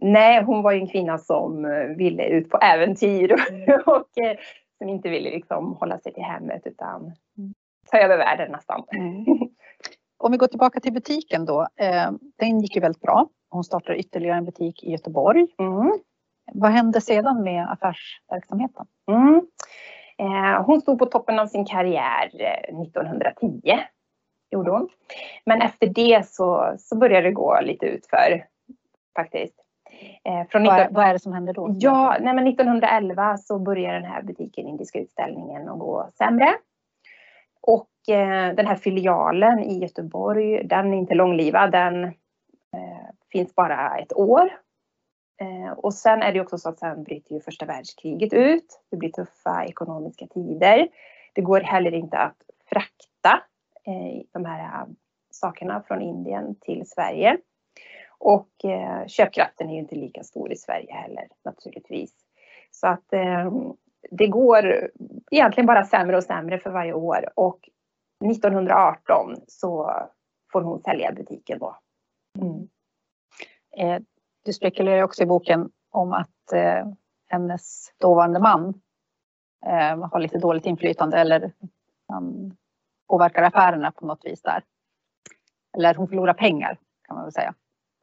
Nej, 0.02 0.44
hon 0.44 0.62
var 0.62 0.72
ju 0.72 0.80
en 0.80 0.88
kvinna 0.88 1.18
som 1.18 1.66
eh, 1.66 1.96
ville 1.98 2.26
ut 2.26 2.50
på 2.50 2.58
äventyr 2.58 3.34
och, 3.34 3.88
och 3.98 4.18
eh, 4.18 4.38
som 4.78 4.90
inte 4.90 5.10
ville 5.10 5.30
liksom 5.30 5.74
hålla 5.80 6.00
sig 6.00 6.14
till 6.14 6.24
hemmet 6.24 6.62
utan 6.66 7.16
ta 7.92 7.98
över 7.98 8.18
världen 8.18 8.52
nästan. 8.52 8.84
Mm. 8.96 9.26
Om 10.18 10.32
vi 10.32 10.38
går 10.38 10.48
tillbaka 10.48 10.80
till 10.80 10.94
butiken 10.94 11.46
då. 11.46 11.68
Eh, 11.76 12.12
den 12.38 12.60
gick 12.60 12.76
ju 12.76 12.82
väldigt 12.82 13.02
bra. 13.02 13.30
Hon 13.52 13.64
startade 13.64 14.00
ytterligare 14.00 14.38
en 14.38 14.46
butik 14.46 14.84
i 14.84 14.92
Göteborg. 14.92 15.48
Mm. 15.60 16.00
Vad 16.54 16.72
hände 16.72 17.02
sedan 17.02 17.44
med 17.44 17.72
affärsverksamheten? 17.72 18.86
Mm. 19.12 19.48
Eh, 20.18 20.64
hon 20.66 20.82
stod 20.82 21.00
på 21.00 21.06
toppen 21.06 21.40
av 21.40 21.48
sin 21.48 21.66
karriär 21.66 22.32
eh, 22.34 22.82
1910. 22.82 23.80
Gjorde 24.52 24.72
hon. 24.72 24.90
Men 25.46 25.62
efter 25.62 25.88
det 25.88 26.28
så, 26.28 26.76
så 26.80 26.98
började 26.98 27.28
det 27.28 27.32
gå 27.32 27.60
lite 27.62 27.86
utför 27.86 28.46
faktiskt. 29.16 29.56
Eh, 30.24 30.48
från 30.50 30.64
Vad 30.64 30.74
19... 30.74 30.80
är, 30.80 30.90
vad 30.92 31.06
är 31.06 31.14
det 31.14 31.20
som 31.20 31.34
händer 31.34 31.54
då? 31.54 31.76
Ja, 31.80 32.18
nej 32.22 32.34
men 32.34 32.48
1911 32.48 33.38
så 33.38 33.60
börjar 33.60 33.94
den 33.94 34.06
här 34.06 34.22
butiken, 34.22 34.68
Indiska 34.68 35.00
utställningen, 35.00 35.70
att 35.70 35.80
gå 35.80 36.10
sämre. 36.18 36.54
Och 37.62 38.16
eh, 38.16 38.56
den 38.56 38.68
här 38.68 38.76
filialen 38.76 39.60
i 39.60 39.80
Göteborg, 39.80 40.68
den 40.68 40.94
är 40.94 40.98
inte 40.98 41.16
långlivad. 41.16 41.72
Den 41.72 42.04
eh, 42.04 42.12
Eh, 42.74 43.10
finns 43.32 43.56
bara 43.56 43.98
ett 43.98 44.14
år. 44.14 44.50
Eh, 45.42 45.72
och 45.72 45.94
sen 45.94 46.22
är 46.22 46.34
det 46.34 46.42
också 46.42 46.58
så 46.58 46.70
att 46.70 46.80
sen 46.80 47.04
bryter 47.04 47.36
ju 47.36 47.42
första 47.42 47.66
världskriget 47.66 48.34
ut. 48.34 48.82
Det 48.90 48.98
blir 48.98 49.10
tuffa 49.10 49.66
ekonomiska 49.66 50.28
tider. 50.28 50.88
Det 51.34 51.42
går 51.42 51.60
heller 51.60 51.94
inte 51.94 52.18
att 52.18 52.38
frakta 52.66 53.44
eh, 53.84 54.22
de 54.32 54.46
här 54.46 54.86
sakerna 55.32 55.84
från 55.88 56.02
Indien 56.02 56.56
till 56.56 56.90
Sverige. 56.90 57.38
Och 58.18 58.66
eh, 58.66 59.08
köpkraften 59.08 59.70
är 59.70 59.74
ju 59.74 59.80
inte 59.80 59.96
lika 59.96 60.24
stor 60.24 60.52
i 60.52 60.56
Sverige 60.56 60.94
heller 60.94 61.28
naturligtvis. 61.44 62.14
Så 62.72 62.88
att 62.88 63.14
eh, 63.14 63.52
det 64.12 64.28
går 64.28 64.90
egentligen 65.32 65.68
bara 65.68 65.84
sämre 65.84 66.18
och 66.18 66.24
sämre 66.24 66.60
för 66.60 66.70
varje 66.70 66.94
år 66.94 67.30
och 67.36 67.70
1918 68.26 69.36
så 69.48 69.92
får 70.52 70.62
hon 70.62 70.82
sälja 70.82 71.12
butiken 71.12 71.60
då. 71.60 71.78
Mm. 72.42 72.68
Eh, 73.78 74.02
du 74.46 74.54
spekulerar 74.54 75.04
också 75.04 75.24
i 75.24 75.26
boken 75.26 75.70
om 75.92 76.14
att 76.14 76.54
eh, 76.54 76.88
hennes 77.28 77.94
dåvarande 77.98 78.40
man 78.40 78.82
eh, 79.66 80.10
har 80.10 80.20
lite 80.20 80.38
dåligt 80.38 80.66
inflytande 80.66 81.18
eller 81.18 81.52
han 82.08 82.58
påverkar 83.10 83.44
affärerna 83.44 83.92
på 83.92 84.06
något 84.06 84.26
vis 84.26 84.42
där. 84.42 84.64
Eller 85.78 85.96
hon 85.96 86.08
förlorar 86.08 86.34
pengar 86.34 86.78
kan 87.08 87.16
man 87.16 87.26
väl 87.26 87.34
säga. 87.34 87.54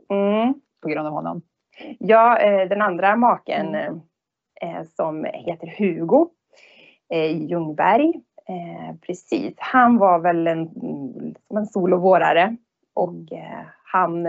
Mm. 0.09 0.54
På 0.83 0.88
grund 0.88 1.07
av 1.07 1.12
honom. 1.12 1.42
Ja, 1.99 2.38
eh, 2.38 2.68
den 2.68 2.83
andra 2.83 3.16
maken 3.16 3.75
mm. 3.75 4.00
Eh, 4.61 4.83
som 4.85 5.25
heter 5.25 5.75
Hugo 5.78 6.30
eh, 7.09 7.37
Ljungberg. 7.37 8.12
Precis, 9.07 9.54
han 9.57 9.99
var 9.99 10.18
väl 10.18 10.47
en, 10.47 10.71
en 11.54 11.66
solovårare 11.66 12.45
och 12.47 12.57
han 13.85 14.26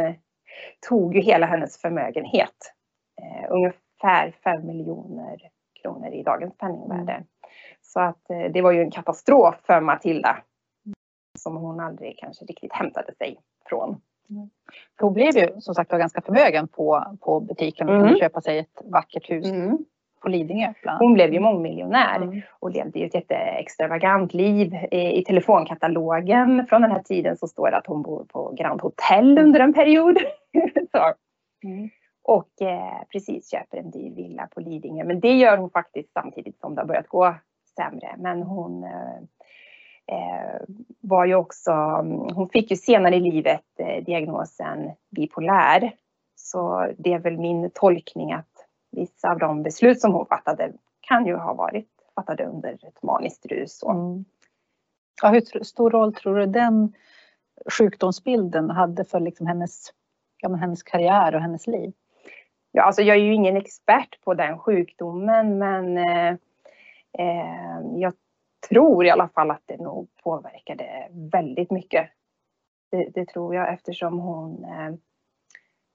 tog 0.90 1.16
ju 1.16 1.22
hela 1.22 1.46
hennes 1.46 1.82
förmögenhet. 1.82 2.74
Ungefär 3.50 4.32
5 4.44 4.68
miljoner 4.68 5.38
kronor 5.82 6.14
i 6.14 6.24
dagens 6.24 6.58
penningvärde. 6.58 7.12
Mm. 7.12 7.26
Så 7.82 8.00
att 8.00 8.22
det 8.28 8.62
var 8.62 8.72
ju 8.72 8.82
en 8.82 8.92
katastrof 8.92 9.56
för 9.64 9.82
Matilda 9.82 10.38
som 11.40 11.56
hon 11.58 11.80
aldrig 11.80 12.18
kanske 12.18 12.46
riktigt 12.46 12.74
hämtade 12.74 13.16
sig 13.16 13.40
från. 13.66 14.02
Mm. 14.30 14.50
Hon 15.00 15.14
blev 15.14 15.38
ju 15.38 15.62
som 15.62 15.76
sagt 15.76 15.92
var 15.92 16.00
ganska 16.00 16.22
förmögen 16.22 16.68
på, 16.68 17.18
på 17.22 17.40
butiken 17.40 17.90
och 17.90 17.96
mm. 17.96 18.08
kunde 18.08 18.20
köpa 18.20 18.42
sig 18.42 18.60
ett 18.60 18.82
vackert 18.84 19.30
hus 19.30 19.46
mm. 19.46 19.78
På 20.20 20.30
Lidingö. 20.30 20.74
Hon 21.00 21.14
blev 21.14 21.34
ju 21.34 21.40
mångmiljonär 21.40 22.16
mm. 22.16 22.42
och 22.60 22.72
levde 22.72 23.00
ju 23.00 23.06
ett 23.06 23.14
jätteextravagant 23.14 24.34
liv. 24.34 24.74
I, 24.92 25.20
I 25.20 25.24
telefonkatalogen 25.24 26.66
från 26.70 26.82
den 26.82 26.92
här 26.92 27.04
tiden 27.04 27.38
så 27.38 27.48
står 27.48 27.72
det 27.72 27.78
att 27.78 27.88
hon 27.88 28.02
bor 28.02 28.24
på 28.24 28.54
Grand 28.58 28.82
Hotel 28.82 29.38
under 29.38 29.60
en 29.60 29.74
period. 29.74 30.18
Mm. 31.64 31.90
Och 32.24 32.62
eh, 32.62 33.02
precis 33.12 33.52
köper 33.52 33.78
en 33.78 33.92
dyr 33.92 34.16
villa 34.16 34.48
på 34.48 34.60
Lidingö. 34.60 35.04
Men 35.04 35.20
det 35.20 35.34
gör 35.34 35.58
hon 35.58 35.70
faktiskt 35.70 36.14
samtidigt 36.14 36.60
som 36.60 36.76
det 36.76 36.82
har 36.82 36.88
börjat 36.88 37.08
gå 37.08 37.36
sämre. 37.76 38.16
Men 38.18 38.44
hon 38.44 38.84
eh, 38.84 39.20
Eh, 40.12 40.62
var 41.02 41.26
ju 41.26 41.36
också, 41.36 41.72
hon 42.34 42.50
fick 42.50 42.72
ju 42.72 42.78
senare 42.78 43.16
i 43.16 43.20
livet 43.20 43.66
eh, 43.80 44.04
diagnosen 44.04 44.92
bipolär. 45.10 45.92
Så 46.36 46.92
det 46.98 47.14
är 47.14 47.20
väl 47.20 47.38
min 47.38 47.70
tolkning 47.74 48.34
att 48.34 48.59
vissa 48.92 49.32
av 49.32 49.40
de 49.40 49.64
beslut 49.64 50.00
som 50.00 50.14
hon 50.14 50.26
fattade 50.26 50.74
kan 51.02 51.26
ju 51.26 51.36
ha 51.36 51.54
varit 51.54 52.00
fattade 52.20 52.46
under 52.46 52.74
ett 52.74 53.04
maniskt 53.04 53.46
rus. 53.46 53.84
Mm. 53.84 54.26
Ja, 55.22 55.30
hur 55.30 55.64
stor 55.64 55.90
roll 55.90 56.14
tror 56.14 56.38
du 56.38 56.46
den 56.46 56.94
sjukdomsbilden 57.72 58.70
hade 58.70 59.06
för 59.06 59.20
liksom 59.20 59.48
hennes, 59.48 59.94
ja, 60.38 60.56
hennes 60.56 60.84
karriär 60.84 61.36
och 61.36 61.42
hennes 61.42 61.68
liv? 61.68 61.94
Ja, 62.72 62.84
alltså 62.84 63.02
jag 63.02 63.18
är 63.18 63.22
ju 63.22 63.34
ingen 63.34 63.58
expert 63.58 64.22
på 64.24 64.34
den 64.34 64.60
sjukdomen 64.60 65.58
men 65.58 65.98
eh, 65.98 66.30
eh 67.14 67.82
jag 67.96 68.14
tror 68.70 69.06
i 69.06 69.10
alla 69.10 69.30
fall 69.30 69.52
att 69.52 69.64
det 69.66 69.78
nog 69.78 70.08
påverkade 70.24 71.08
väldigt 71.12 71.72
mycket. 71.72 72.10
Det, 72.92 73.10
det 73.14 73.26
tror 73.26 73.56
jag 73.56 73.74
eftersom 73.74 74.20
hon 74.20 74.64
eh, 74.64 74.94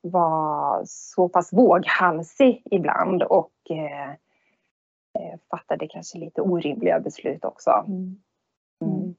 var 0.04 0.82
så 0.86 1.28
pass 1.28 1.52
våghalsig 1.52 2.62
ibland 2.70 3.22
och 3.22 3.52
eh, 3.70 4.10
eh 5.18 5.38
fattade 5.50 5.88
kanske 5.88 6.18
lite 6.18 6.40
orimliga 6.40 7.00
beslut 7.00 7.44
också. 7.44 7.70
Mm. 7.70 8.16
Mm. 8.84 9.14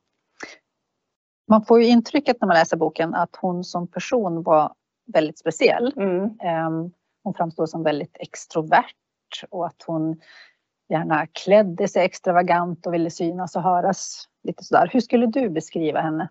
Man 1.48 1.65
får 1.65 1.82
ju 1.82 1.88
intrycket 1.88 2.38
när 2.42 2.48
man 2.48 2.56
läser 2.56 2.77
boken 2.77 3.15
att 3.15 3.36
hon 3.36 3.63
som 3.63 3.88
person 3.88 4.44
var 4.44 4.74
väldigt 5.13 5.39
speciell. 5.39 5.94
Mm. 5.96 6.39
Ehm, 6.42 6.92
hon 7.24 7.34
framstår 7.34 7.65
som 7.65 7.84
väldigt 7.84 8.18
extrovert 8.20 8.96
och 9.50 9.65
att 9.65 9.84
hon 9.88 10.22
gärna 10.89 11.27
klädde 11.27 11.88
sig 11.88 12.06
extravagant 12.06 12.88
och 12.88 12.94
ville 12.94 13.10
synas 13.10 13.56
och 13.56 13.62
höras. 13.62 14.30
Lite 14.44 14.63
sådär. 14.63 14.89
Hur 14.94 15.00
skulle 15.00 15.25
du 15.25 15.50
beskriva 15.50 16.01
henne? 16.01 16.30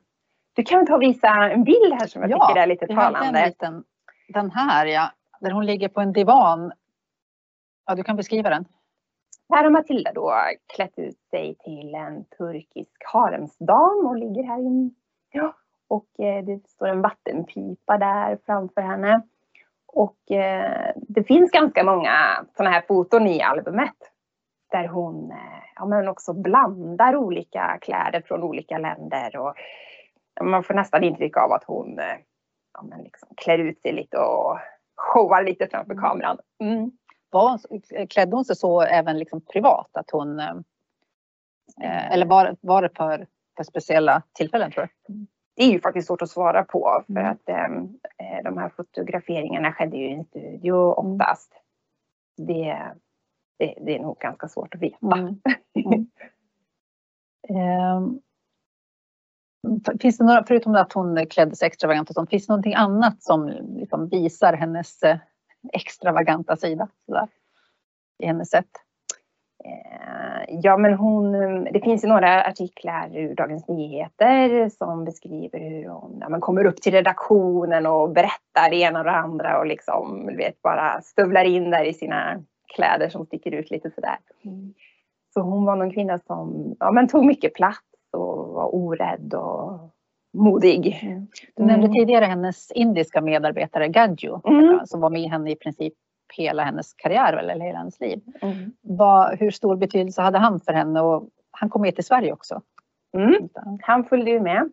Du 0.52 0.62
kan 0.62 0.86
ta 0.86 0.94
och 0.94 1.02
visa 1.02 1.28
en 1.28 1.64
bild 1.64 1.92
här 1.92 2.06
som 2.06 2.22
jag 2.22 2.30
ja, 2.30 2.48
tycker 2.48 2.60
är 2.60 2.66
lite 2.66 2.86
talande. 2.86 3.38
En 3.38 3.48
liten, 3.48 3.84
den 4.28 4.50
här 4.50 4.86
ja, 4.86 5.10
där 5.40 5.50
hon 5.50 5.66
ligger 5.66 5.88
på 5.88 6.00
en 6.00 6.12
divan. 6.12 6.72
Ja, 7.86 7.94
du 7.94 8.02
kan 8.02 8.16
beskriva 8.16 8.50
den. 8.50 8.64
Här 9.48 9.64
har 9.64 9.70
Matilda 9.70 10.12
då 10.12 10.34
klätt 10.74 10.98
ut 10.98 11.18
sig 11.30 11.54
till 11.64 11.94
en 11.94 12.24
turkisk 12.24 13.02
haremsdam 13.12 14.06
och 14.06 14.16
ligger 14.16 14.42
här 14.42 14.58
inne. 14.58 14.90
Ja. 15.32 15.54
Och 15.88 16.20
eh, 16.20 16.44
det 16.44 16.68
står 16.68 16.88
en 16.88 17.02
vattenpipa 17.02 17.98
där 17.98 18.38
framför 18.46 18.80
henne. 18.80 19.22
Och 19.86 20.30
eh, 20.30 20.92
det 20.96 21.24
finns 21.24 21.50
ganska 21.50 21.84
många 21.84 22.44
sådana 22.56 22.70
här 22.70 22.84
foton 22.88 23.26
i 23.26 23.42
albumet 23.42 23.96
där 24.70 24.88
hon 24.88 25.30
eh, 25.30 25.62
ja, 25.76 25.86
men 25.86 26.08
också 26.08 26.32
blandar 26.32 27.16
olika 27.16 27.78
kläder 27.80 28.20
från 28.26 28.42
olika 28.42 28.78
länder. 28.78 29.36
Och 29.36 29.54
man 30.40 30.64
får 30.64 30.74
nästan 30.74 31.04
intryck 31.04 31.36
av 31.36 31.52
att 31.52 31.64
hon 31.64 32.00
ja, 32.74 32.82
men 32.82 33.02
liksom 33.02 33.28
klär 33.36 33.58
ut 33.58 33.80
sig 33.82 33.92
lite 33.92 34.18
och 34.18 34.58
showar 34.96 35.42
lite 35.42 35.68
framför 35.70 35.92
mm. 35.92 36.02
kameran. 36.02 36.38
Mm. 36.60 36.90
Var, 37.30 37.60
klädde 38.06 38.36
hon 38.36 38.44
sig 38.44 38.56
så 38.56 38.82
även 38.82 39.18
liksom 39.18 39.40
privat? 39.40 39.90
Att 39.92 40.10
hon, 40.10 40.40
eh, 40.40 42.12
eller 42.12 42.26
var, 42.26 42.56
var 42.60 42.82
det 42.82 42.90
för, 42.96 43.26
för 43.56 43.64
speciella 43.64 44.22
tillfällen 44.32 44.70
tror 44.70 44.88
du? 45.06 45.14
Det 45.56 45.62
är 45.62 45.70
ju 45.70 45.80
faktiskt 45.80 46.06
svårt 46.06 46.22
att 46.22 46.30
svara 46.30 46.64
på 46.64 47.02
för 47.06 47.20
mm. 47.20 47.32
att 47.32 47.48
eh, 47.48 48.42
de 48.44 48.58
här 48.58 48.68
fotograferingarna 48.68 49.72
skedde 49.72 49.96
ju 49.96 50.08
i 50.08 50.12
en 50.12 50.24
studio 50.24 50.72
oftast. 50.74 51.52
Det, 52.36 52.92
det, 53.58 53.74
det 53.80 53.96
är 53.96 54.00
nog 54.00 54.18
ganska 54.18 54.48
svårt 54.48 54.74
att 54.74 54.82
veta. 54.82 55.16
Mm. 55.16 55.40
Mm. 55.74 56.06
Finns 60.00 60.18
det 60.18 60.24
några, 60.24 60.44
förutom 60.44 60.74
att 60.74 60.92
hon 60.92 61.26
klädde 61.26 61.56
sig 61.56 61.66
extravagant 61.66 62.08
och 62.08 62.14
sånt, 62.14 62.30
finns 62.30 62.46
det 62.46 62.52
någonting 62.52 62.74
annat 62.74 63.22
som 63.22 63.46
liksom 63.76 64.08
visar 64.08 64.52
hennes 64.52 65.02
eh, 65.02 65.16
extravaganta 65.72 66.56
sida 66.56 66.88
sådär, 67.06 67.28
i 68.22 68.26
hennes 68.26 68.50
sätt? 68.50 68.70
Ehm, 69.64 70.60
ja 70.62 70.76
men 70.76 70.94
hon, 70.94 71.32
det 71.64 71.80
finns 71.84 72.04
ju 72.04 72.08
några 72.08 72.44
artiklar 72.44 73.16
ur 73.16 73.34
Dagens 73.34 73.68
Nyheter 73.68 74.68
som 74.68 75.04
beskriver 75.04 75.58
hur 75.58 75.88
hon 75.88 76.18
ja, 76.20 76.40
kommer 76.40 76.64
upp 76.64 76.76
till 76.76 76.92
redaktionen 76.92 77.86
och 77.86 78.10
berättar 78.10 78.70
det 78.70 78.76
ena 78.76 78.98
och 78.98 79.04
det 79.04 79.10
andra 79.10 79.58
och 79.58 79.66
liksom 79.66 80.26
vet, 80.36 80.62
bara 80.62 81.00
stövlar 81.02 81.44
in 81.44 81.70
där 81.70 81.84
i 81.84 81.94
sina 81.94 82.42
kläder 82.74 83.08
som 83.08 83.26
sticker 83.26 83.52
ut 83.52 83.70
lite 83.70 83.90
sådär. 83.90 84.16
Mm. 84.44 84.74
Så 85.34 85.40
hon 85.40 85.64
var 85.64 85.76
någon 85.76 85.92
kvinna 85.92 86.18
som 86.18 86.76
ja, 86.80 86.92
men 86.92 87.08
tog 87.08 87.24
mycket 87.24 87.54
plats 87.54 87.93
och 88.14 88.48
var 88.48 88.74
orädd 88.74 89.34
och 89.34 89.90
modig. 90.34 91.00
Mm. 91.02 91.26
Du 91.56 91.64
nämnde 91.64 91.86
mm. 91.86 91.92
tidigare 91.92 92.24
hennes 92.24 92.70
indiska 92.70 93.20
medarbetare 93.20 93.88
Gadju 93.88 94.38
mm. 94.44 94.80
som 94.86 95.00
var 95.00 95.10
med 95.10 95.30
henne 95.30 95.50
i 95.50 95.56
princip 95.56 95.94
hela 96.36 96.62
hennes 96.62 96.94
karriär 96.94 97.32
eller 97.32 97.60
hela 97.60 97.78
hennes 97.78 98.00
liv. 98.00 98.20
Mm. 98.42 98.72
Vad, 98.80 99.38
hur 99.38 99.50
stor 99.50 99.76
betydelse 99.76 100.22
hade 100.22 100.38
han 100.38 100.60
för 100.60 100.72
henne 100.72 101.00
och 101.00 101.28
han 101.50 101.70
kom 101.70 101.82
med 101.82 101.94
till 101.94 102.04
Sverige 102.04 102.32
också? 102.32 102.62
Mm. 103.16 103.48
Han 103.82 104.04
följde 104.04 104.30
ju 104.30 104.40
med. 104.40 104.70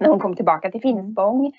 När 0.00 0.08
hon 0.08 0.20
kom 0.20 0.36
tillbaka 0.36 0.70
till 0.70 0.80
Finspång 0.80 1.52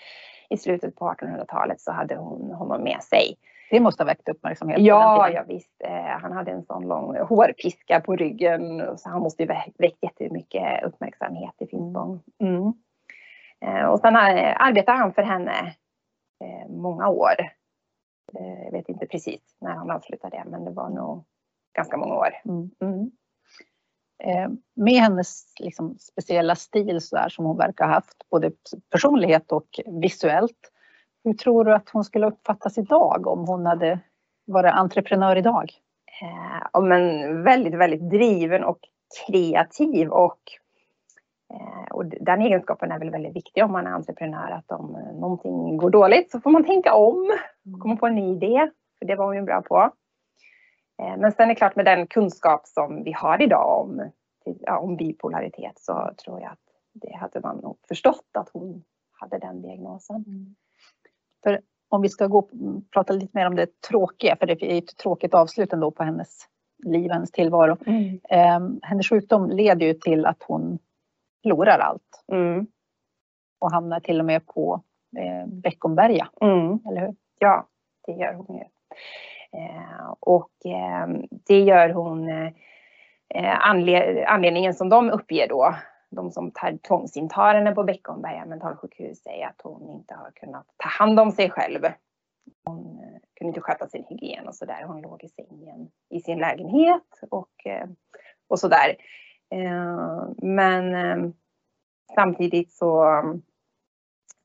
i 0.49 0.57
slutet 0.57 0.95
på 0.95 1.05
1800-talet 1.05 1.81
så 1.81 1.91
hade 1.91 2.15
hon 2.15 2.51
honom 2.51 2.83
med 2.83 3.03
sig. 3.03 3.35
Det 3.69 3.79
måste 3.79 4.03
ha 4.03 4.05
väckt 4.05 4.29
uppmärksamhet. 4.29 4.79
Ja, 4.79 5.29
ja 5.29 5.43
visst. 5.47 5.81
Eh, 5.83 6.19
han 6.21 6.31
hade 6.31 6.51
en 6.51 6.63
sån 6.63 6.87
lång 6.87 7.17
hårpiska 7.17 8.01
på 8.01 8.15
ryggen 8.15 8.97
så 8.97 9.09
han 9.09 9.21
måste 9.21 9.43
ju 9.43 9.49
väckt 9.77 10.03
jättemycket 10.03 10.83
uppmärksamhet 10.83 11.53
i 11.59 11.67
Finspång. 11.67 12.21
Mm. 12.39 12.73
Eh, 13.61 13.85
och 13.85 13.99
sen 13.99 14.15
eh, 14.15 14.55
arbetade 14.59 14.97
han 14.97 15.13
för 15.13 15.21
henne 15.21 15.75
många 16.69 17.09
år. 17.09 17.33
Jag 18.63 18.71
vet 18.71 18.89
inte 18.89 19.05
precis 19.07 19.41
när 19.61 19.71
han 19.71 19.91
avslutade 19.91 20.37
det 20.37 20.49
men 20.49 20.65
det 20.65 20.71
var 20.71 20.89
nog 20.89 21.23
ganska 21.73 21.97
många 21.97 22.15
år. 22.15 22.29
Mm. 22.45 22.71
Mm. 22.81 23.11
Med 24.75 24.93
hennes 24.93 25.53
liksom, 25.59 25.97
speciella 25.99 26.55
stil 26.55 27.01
så 27.01 27.15
där, 27.15 27.29
som 27.29 27.45
hon 27.45 27.57
verkar 27.57 27.85
ha 27.85 27.93
haft, 27.93 28.29
både 28.29 28.51
personlighet 28.91 29.51
och 29.51 29.79
visuellt. 29.85 30.71
Hur 31.27 31.33
tror 31.33 31.65
du 31.65 31.73
att 31.73 31.89
hon 31.89 32.03
skulle 32.03 32.27
uppfattas 32.27 32.77
idag 32.77 33.27
om 33.27 33.47
hon 33.47 33.65
hade 33.65 33.99
varit 34.45 34.73
entreprenör 34.73 35.35
idag? 35.35 35.71
Eh, 36.21 36.81
men 36.81 37.43
väldigt, 37.43 37.73
väldigt 37.73 38.09
driven 38.09 38.63
och 38.63 38.79
kreativ 39.27 40.09
och, 40.09 40.39
eh, 41.53 41.91
och 41.91 42.05
den 42.05 42.41
egenskapen 42.41 42.91
är 42.91 42.99
väl 42.99 43.09
väldigt 43.09 43.35
viktig 43.35 43.63
om 43.63 43.71
man 43.71 43.87
är 43.87 43.91
entreprenör 43.91 44.51
att 44.51 44.71
om 44.71 44.91
någonting 45.19 45.77
går 45.77 45.89
dåligt 45.89 46.31
så 46.31 46.39
får 46.39 46.49
man 46.49 46.63
tänka 46.63 46.93
om 46.93 47.31
och 47.73 47.79
komma 47.79 47.95
på 47.95 48.07
en 48.07 48.15
ny 48.15 48.31
idé. 48.31 48.69
För 48.99 49.05
det 49.05 49.15
var 49.15 49.25
hon 49.25 49.35
ju 49.35 49.41
bra 49.41 49.61
på. 49.61 49.91
Eh, 51.01 51.17
men 51.17 51.31
sen 51.31 51.43
är 51.43 51.47
det 51.47 51.55
klart 51.55 51.75
med 51.75 51.85
den 51.85 52.07
kunskap 52.07 52.67
som 52.67 53.03
vi 53.03 53.11
har 53.11 53.41
idag 53.41 53.81
om, 53.81 54.11
ja, 54.43 54.79
om 54.79 54.95
bipolaritet 54.95 55.79
så 55.79 56.11
tror 56.25 56.41
jag 56.41 56.51
att 56.51 56.67
det 56.93 57.15
hade 57.15 57.39
man 57.39 57.57
nog 57.57 57.77
förstått 57.87 58.29
att 58.33 58.49
hon 58.53 58.83
hade 59.11 59.37
den 59.37 59.61
diagnosen. 59.61 60.23
Mm. 60.27 60.55
För 61.43 61.61
om 61.89 62.01
vi 62.01 62.09
ska 62.09 62.27
gå 62.27 62.37
och 62.39 62.51
prata 62.93 63.13
lite 63.13 63.37
mer 63.37 63.47
om 63.47 63.55
det 63.55 63.81
tråkiga, 63.81 64.35
för 64.35 64.45
det 64.45 64.63
är 64.63 64.77
ett 64.77 64.97
tråkigt 64.97 65.33
avslut 65.33 65.73
ändå 65.73 65.91
på 65.91 66.03
hennes 66.03 66.47
liv, 66.85 67.11
hennes 67.11 67.31
tillvaro. 67.31 67.77
Mm. 67.85 68.19
Eh, 68.29 68.79
hennes 68.81 69.09
sjukdom 69.09 69.49
leder 69.49 69.85
ju 69.85 69.93
till 69.93 70.25
att 70.25 70.43
hon 70.43 70.79
förlorar 71.43 71.79
allt. 71.79 72.23
Mm. 72.31 72.67
Och 73.59 73.71
hamnar 73.71 73.99
till 73.99 74.19
och 74.19 74.25
med 74.25 74.45
på 74.45 74.83
eh, 75.17 75.47
Beckomberga, 75.47 76.29
mm. 76.41 76.79
eller 76.89 77.01
hur? 77.01 77.15
Ja, 77.39 77.67
det 78.05 78.11
gör 78.11 78.33
hon 78.33 78.55
ju. 78.55 78.63
Eh, 79.59 80.13
och 80.19 80.51
ehm, 80.65 81.27
det 81.47 81.59
gör 81.59 81.89
hon 81.89 82.29
eh, 82.29 83.67
anledningen 84.27 84.73
som 84.73 84.89
de 84.89 85.09
uppger 85.09 85.47
då, 85.47 85.75
de 86.17 86.31
som 86.31 86.51
tar 86.51 86.77
tvångsintar 86.77 87.55
henne 87.55 87.71
på 87.71 87.83
Beckomberga 87.83 88.45
mentalsjukhus 88.45 89.21
är 89.25 89.47
att 89.47 89.61
hon 89.63 89.89
inte 89.89 90.13
har 90.13 90.31
kunnat 90.31 90.65
ta 90.77 90.89
hand 90.89 91.19
om 91.19 91.31
sig 91.31 91.49
själv. 91.49 91.81
Hon 92.65 92.99
eh, 92.99 93.19
kunde 93.33 93.49
inte 93.49 93.61
sköta 93.61 93.87
sin 93.87 94.05
hygien 94.09 94.47
och 94.47 94.55
sådär. 94.55 94.83
Hon 94.87 95.01
låg 95.01 95.23
i 95.23 95.29
sängen 95.29 95.89
i 96.09 96.19
sin 96.19 96.39
lägenhet 96.39 97.21
och, 97.29 97.67
och 98.47 98.59
sådär. 98.59 98.95
Men 100.37 100.95
ehm, 100.95 101.33
samtidigt 102.15 102.73
så, 102.73 103.21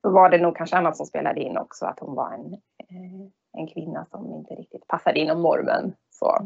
så 0.02 0.11
var 0.11 0.31
det 0.31 0.38
nog 0.38 0.57
kanske 0.57 0.76
annat 0.76 0.97
som 0.97 1.07
spelade 1.07 1.41
in 1.41 1.59
också, 1.59 1.87
att 1.87 2.00
hon 2.00 2.14
var 2.14 2.33
en 2.33 2.57
en 3.52 3.67
kvinna 3.67 4.07
som 4.11 4.33
inte 4.33 4.55
riktigt 4.55 4.87
passade 4.87 5.21
inom 5.21 5.43
normen. 5.43 5.95
Så. 6.11 6.38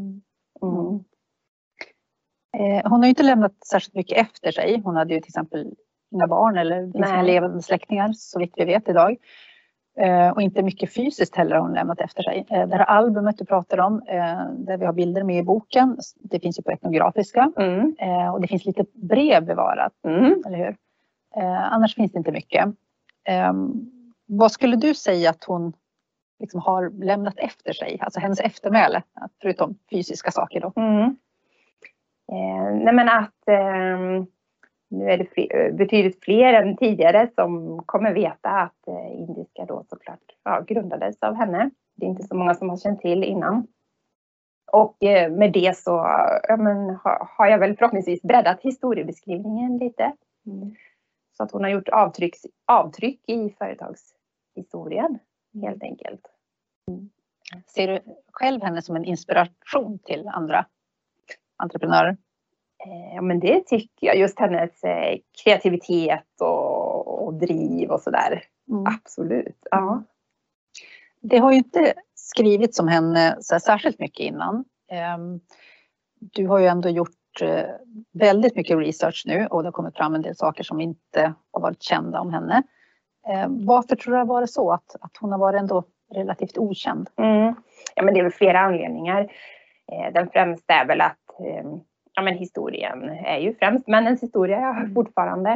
Mm. 0.62 1.04
Eh, 2.58 2.90
hon 2.90 2.92
har 2.92 3.04
ju 3.04 3.08
inte 3.08 3.22
lämnat 3.22 3.64
särskilt 3.70 3.94
mycket 3.94 4.18
efter 4.18 4.52
sig. 4.52 4.80
Hon 4.84 4.96
hade 4.96 5.14
ju 5.14 5.20
till 5.20 5.30
exempel 5.30 5.74
inga 6.10 6.26
barn 6.26 6.58
eller 6.58 6.92
sina 6.92 7.22
levande 7.22 7.62
släktingar 7.62 8.12
så 8.12 8.38
vitt 8.38 8.52
vi 8.56 8.64
vet 8.64 8.88
idag. 8.88 9.16
Eh, 9.98 10.28
och 10.28 10.42
inte 10.42 10.62
mycket 10.62 10.94
fysiskt 10.94 11.36
heller 11.36 11.56
har 11.56 11.62
hon 11.62 11.72
lämnat 11.72 12.00
efter 12.00 12.22
sig. 12.22 12.46
Eh, 12.50 12.68
det 12.68 12.76
här 12.76 12.84
albumet 12.84 13.38
du 13.38 13.44
pratar 13.44 13.80
om, 13.80 14.02
där 14.58 14.76
vi 14.76 14.86
har 14.86 14.92
bilder 14.92 15.22
med 15.22 15.38
i 15.38 15.42
boken, 15.42 15.98
det 16.14 16.40
finns 16.40 16.58
ju 16.58 16.62
på 16.62 16.70
etnografiska 16.70 17.52
mm. 17.56 17.94
och 18.32 18.40
det 18.40 18.48
finns 18.48 18.64
lite 18.64 18.84
brev 18.94 19.46
bevarat, 19.46 19.92
mm. 20.04 20.42
eller 20.46 20.58
hur? 20.58 20.76
Annars 21.44 21.94
finns 21.94 22.12
det 22.12 22.18
inte 22.18 22.32
mycket. 22.32 22.68
Vad 24.26 24.52
skulle 24.52 24.76
du 24.76 24.94
säga 24.94 25.30
att 25.30 25.44
hon 25.44 25.72
liksom 26.40 26.60
har 26.60 27.04
lämnat 27.04 27.34
efter 27.36 27.72
sig, 27.72 27.98
alltså 28.00 28.20
hennes 28.20 28.40
eftermäle, 28.40 29.02
förutom 29.42 29.78
fysiska 29.90 30.30
saker 30.30 30.60
då? 30.60 30.72
Mm. 30.76 31.16
Eh, 32.32 32.74
nej 32.74 32.94
men 32.94 33.08
att 33.08 33.48
eh, 33.48 34.26
nu 34.88 35.10
är 35.10 35.18
det 35.18 35.26
fler, 35.26 35.72
betydligt 35.72 36.24
fler 36.24 36.52
än 36.52 36.76
tidigare 36.76 37.30
som 37.34 37.82
kommer 37.86 38.14
veta 38.14 38.50
att 38.50 38.88
eh, 38.88 39.20
indiska 39.20 39.64
då 39.64 39.84
såklart 39.88 40.20
ja, 40.44 40.60
grundades 40.60 41.22
av 41.22 41.34
henne. 41.34 41.70
Det 41.94 42.06
är 42.06 42.10
inte 42.10 42.22
så 42.22 42.34
många 42.36 42.54
som 42.54 42.68
har 42.68 42.76
känt 42.76 43.00
till 43.00 43.24
innan. 43.24 43.66
Och 44.72 45.04
eh, 45.04 45.32
med 45.32 45.52
det 45.52 45.76
så 45.76 45.90
ja, 46.48 46.56
men, 46.56 46.76
har, 46.76 47.28
har 47.36 47.46
jag 47.46 47.58
väl 47.58 47.76
förhoppningsvis 47.76 48.22
breddat 48.22 48.60
historiebeskrivningen 48.62 49.78
lite. 49.78 50.12
Mm. 50.46 50.74
Så 51.36 51.42
att 51.42 51.52
hon 51.52 51.62
har 51.62 51.70
gjort 51.70 51.88
avtryck, 51.88 52.34
avtryck 52.66 53.20
i 53.26 53.50
företagshistorien 53.50 55.18
helt 55.62 55.82
enkelt. 55.82 56.20
Mm. 56.90 57.10
Ser 57.66 57.88
du 57.88 58.00
själv 58.32 58.62
henne 58.62 58.82
som 58.82 58.96
en 58.96 59.04
inspiration 59.04 59.98
till 59.98 60.28
andra 60.28 60.66
entreprenörer? 61.56 62.16
Eh, 62.86 63.14
ja 63.14 63.22
men 63.22 63.40
det 63.40 63.66
tycker 63.66 64.06
jag. 64.06 64.16
Just 64.16 64.40
hennes 64.40 64.84
eh, 64.84 65.18
kreativitet 65.44 66.40
och, 66.40 67.26
och 67.26 67.34
driv 67.34 67.90
och 67.90 68.00
sådär. 68.00 68.42
Mm. 68.70 68.84
Absolut. 68.86 69.58
Ja. 69.70 69.92
Mm. 69.92 70.04
Det 71.20 71.38
har 71.38 71.52
ju 71.52 71.58
inte 71.58 71.94
skrivits 72.14 72.80
om 72.80 72.88
henne 72.88 73.36
så 73.40 73.60
särskilt 73.60 73.98
mycket 73.98 74.20
innan. 74.20 74.64
Ehm, 74.90 75.40
du 76.20 76.46
har 76.46 76.58
ju 76.58 76.66
ändå 76.66 76.88
gjort 76.88 77.40
eh, 77.40 77.64
väldigt 78.12 78.56
mycket 78.56 78.78
research 78.78 79.22
nu 79.26 79.46
och 79.46 79.62
det 79.62 79.66
har 79.66 79.72
kommit 79.72 79.96
fram 79.96 80.14
en 80.14 80.22
del 80.22 80.36
saker 80.36 80.64
som 80.64 80.80
inte 80.80 81.34
har 81.52 81.60
varit 81.60 81.82
kända 81.82 82.20
om 82.20 82.32
henne. 82.32 82.62
Eh, 83.28 83.46
varför 83.48 83.96
tror 83.96 84.12
du 84.12 84.16
det 84.16 84.20
har 84.20 84.26
varit 84.26 84.50
så 84.50 84.72
att, 84.72 84.96
att 85.00 85.16
hon 85.20 85.32
har 85.32 85.38
varit 85.38 85.60
ändå 85.60 85.84
relativt 86.14 86.58
okänd? 86.58 87.10
Mm. 87.16 87.54
Ja, 87.94 88.02
men 88.02 88.14
det 88.14 88.20
är 88.20 88.24
väl 88.24 88.32
flera 88.32 88.60
anledningar. 88.60 89.32
Den 90.12 90.28
främsta 90.28 90.74
är 90.74 90.86
väl 90.86 91.00
att 91.00 91.25
ja, 92.14 92.22
men 92.22 92.34
historien 92.34 93.02
är 93.08 93.38
ju 93.38 93.54
främst 93.54 93.88
männens 93.88 94.22
historia 94.22 94.58
mm. 94.58 94.94
fortfarande. 94.94 95.50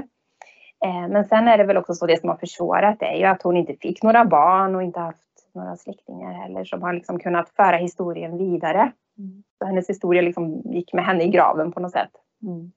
Eh, 0.85 1.09
men 1.09 1.25
sen 1.25 1.49
är 1.49 1.59
det 1.59 1.65
väl 1.65 1.77
också 1.77 1.95
så 1.95 2.07
det 2.07 2.21
som 2.21 2.29
har 2.29 2.37
försvårat 2.37 3.03
är 3.03 3.15
ju 3.15 3.25
att 3.25 3.43
hon 3.43 3.57
inte 3.57 3.75
fick 3.75 4.03
några 4.03 4.25
barn 4.25 4.75
och 4.75 4.83
inte 4.83 5.01
haft 5.01 5.49
några 5.55 5.77
släktingar 5.77 6.33
heller 6.33 6.65
som 6.65 6.83
har 6.83 6.93
liksom 6.93 7.19
kunnat 7.19 7.51
föra 7.51 7.77
historien 7.77 8.39
vidare. 8.39 8.93
Mm. 9.19 9.43
Så 9.59 9.67
hennes 9.67 9.91
historia 9.91 10.23
liksom 10.23 10.63
gick 10.65 10.93
med 10.93 11.05
henne 11.05 11.25
i 11.25 11.29
graven 11.29 11.73
på 11.73 11.81
något 11.81 11.93
sätt. 11.93 12.13
Mm. 12.43 12.73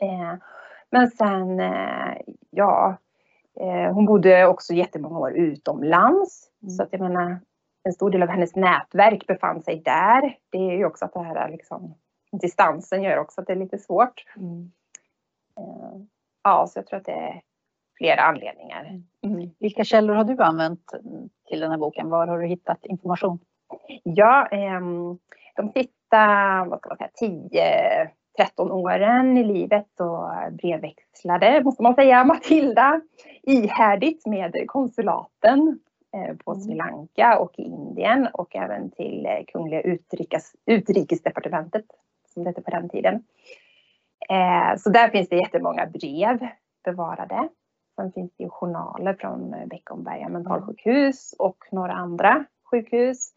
Eh, 0.00 0.38
men 0.90 1.10
sen, 1.10 1.60
eh, 1.60 2.16
ja, 2.50 2.96
Eh, 3.60 3.94
hon 3.94 4.06
bodde 4.06 4.46
också 4.46 4.72
jättemånga 4.72 5.18
år 5.18 5.32
utomlands. 5.32 6.50
Mm. 6.62 6.70
Så 6.70 6.82
att 6.82 6.88
jag 6.92 7.00
menar, 7.00 7.38
en 7.82 7.92
stor 7.92 8.10
del 8.10 8.22
av 8.22 8.28
hennes 8.28 8.56
nätverk 8.56 9.26
befann 9.26 9.62
sig 9.62 9.82
där. 9.84 10.36
Det 10.50 10.58
är 10.58 10.76
ju 10.76 10.84
också 10.84 11.04
att 11.04 11.12
det 11.12 11.22
här 11.22 11.50
liksom, 11.50 11.94
distansen 12.40 13.02
gör 13.02 13.18
också 13.18 13.40
att 13.40 13.46
det 13.46 13.52
är 13.52 13.56
lite 13.56 13.78
svårt. 13.78 14.24
Mm. 14.36 14.72
Eh, 15.58 16.00
ja, 16.44 16.66
så 16.66 16.78
jag 16.78 16.86
tror 16.86 16.98
att 16.98 17.06
det 17.06 17.12
är 17.12 17.42
flera 17.98 18.22
anledningar. 18.22 19.02
Mm. 19.22 19.50
Vilka 19.58 19.84
källor 19.84 20.14
har 20.14 20.24
du 20.24 20.42
använt 20.42 20.92
till 21.48 21.60
den 21.60 21.70
här 21.70 21.78
boken? 21.78 22.10
Var 22.10 22.26
har 22.26 22.38
du 22.38 22.46
hittat 22.46 22.86
information? 22.86 23.38
Ja, 24.02 24.46
ehm, 24.46 25.18
de 25.56 25.72
sista 25.72 26.64
vad 26.64 26.78
ska 26.78 26.88
man 26.88 26.98
säga, 26.98 27.10
10 27.14 28.10
13 28.36 28.72
åren 28.72 29.36
i 29.36 29.44
livet 29.44 29.86
så 29.96 30.32
brevväxlade, 30.50 31.64
måste 31.64 31.82
man 31.82 31.94
säga, 31.94 32.24
Matilda 32.24 33.00
ihärdigt 33.42 34.26
med 34.26 34.64
konsulaten 34.66 35.78
eh, 36.14 36.36
på 36.36 36.52
mm. 36.52 36.62
Sri 36.62 36.74
Lanka 36.74 37.38
och 37.38 37.58
i 37.58 37.62
Indien 37.62 38.28
och 38.32 38.56
även 38.56 38.90
till 38.90 39.26
eh, 39.26 39.44
Kungliga 39.46 39.80
utrikes, 39.80 40.52
utrikesdepartementet 40.66 41.84
som 42.36 42.44
det 42.44 42.50
hette 42.50 42.62
på 42.62 42.70
den 42.70 42.88
tiden. 42.88 43.14
Eh, 44.30 44.76
så 44.78 44.90
där 44.90 45.08
finns 45.08 45.28
det 45.28 45.36
jättemånga 45.36 45.86
brev 45.86 46.48
bevarade. 46.84 47.48
Sen 47.96 48.12
finns 48.12 48.32
det 48.36 48.44
ju 48.44 48.50
journaler 48.50 49.14
från 49.14 49.68
Beckomberga 49.68 50.28
mentalsjukhus 50.28 51.34
och 51.38 51.64
några 51.72 51.92
andra 51.92 52.44
sjukhus. 52.70 53.32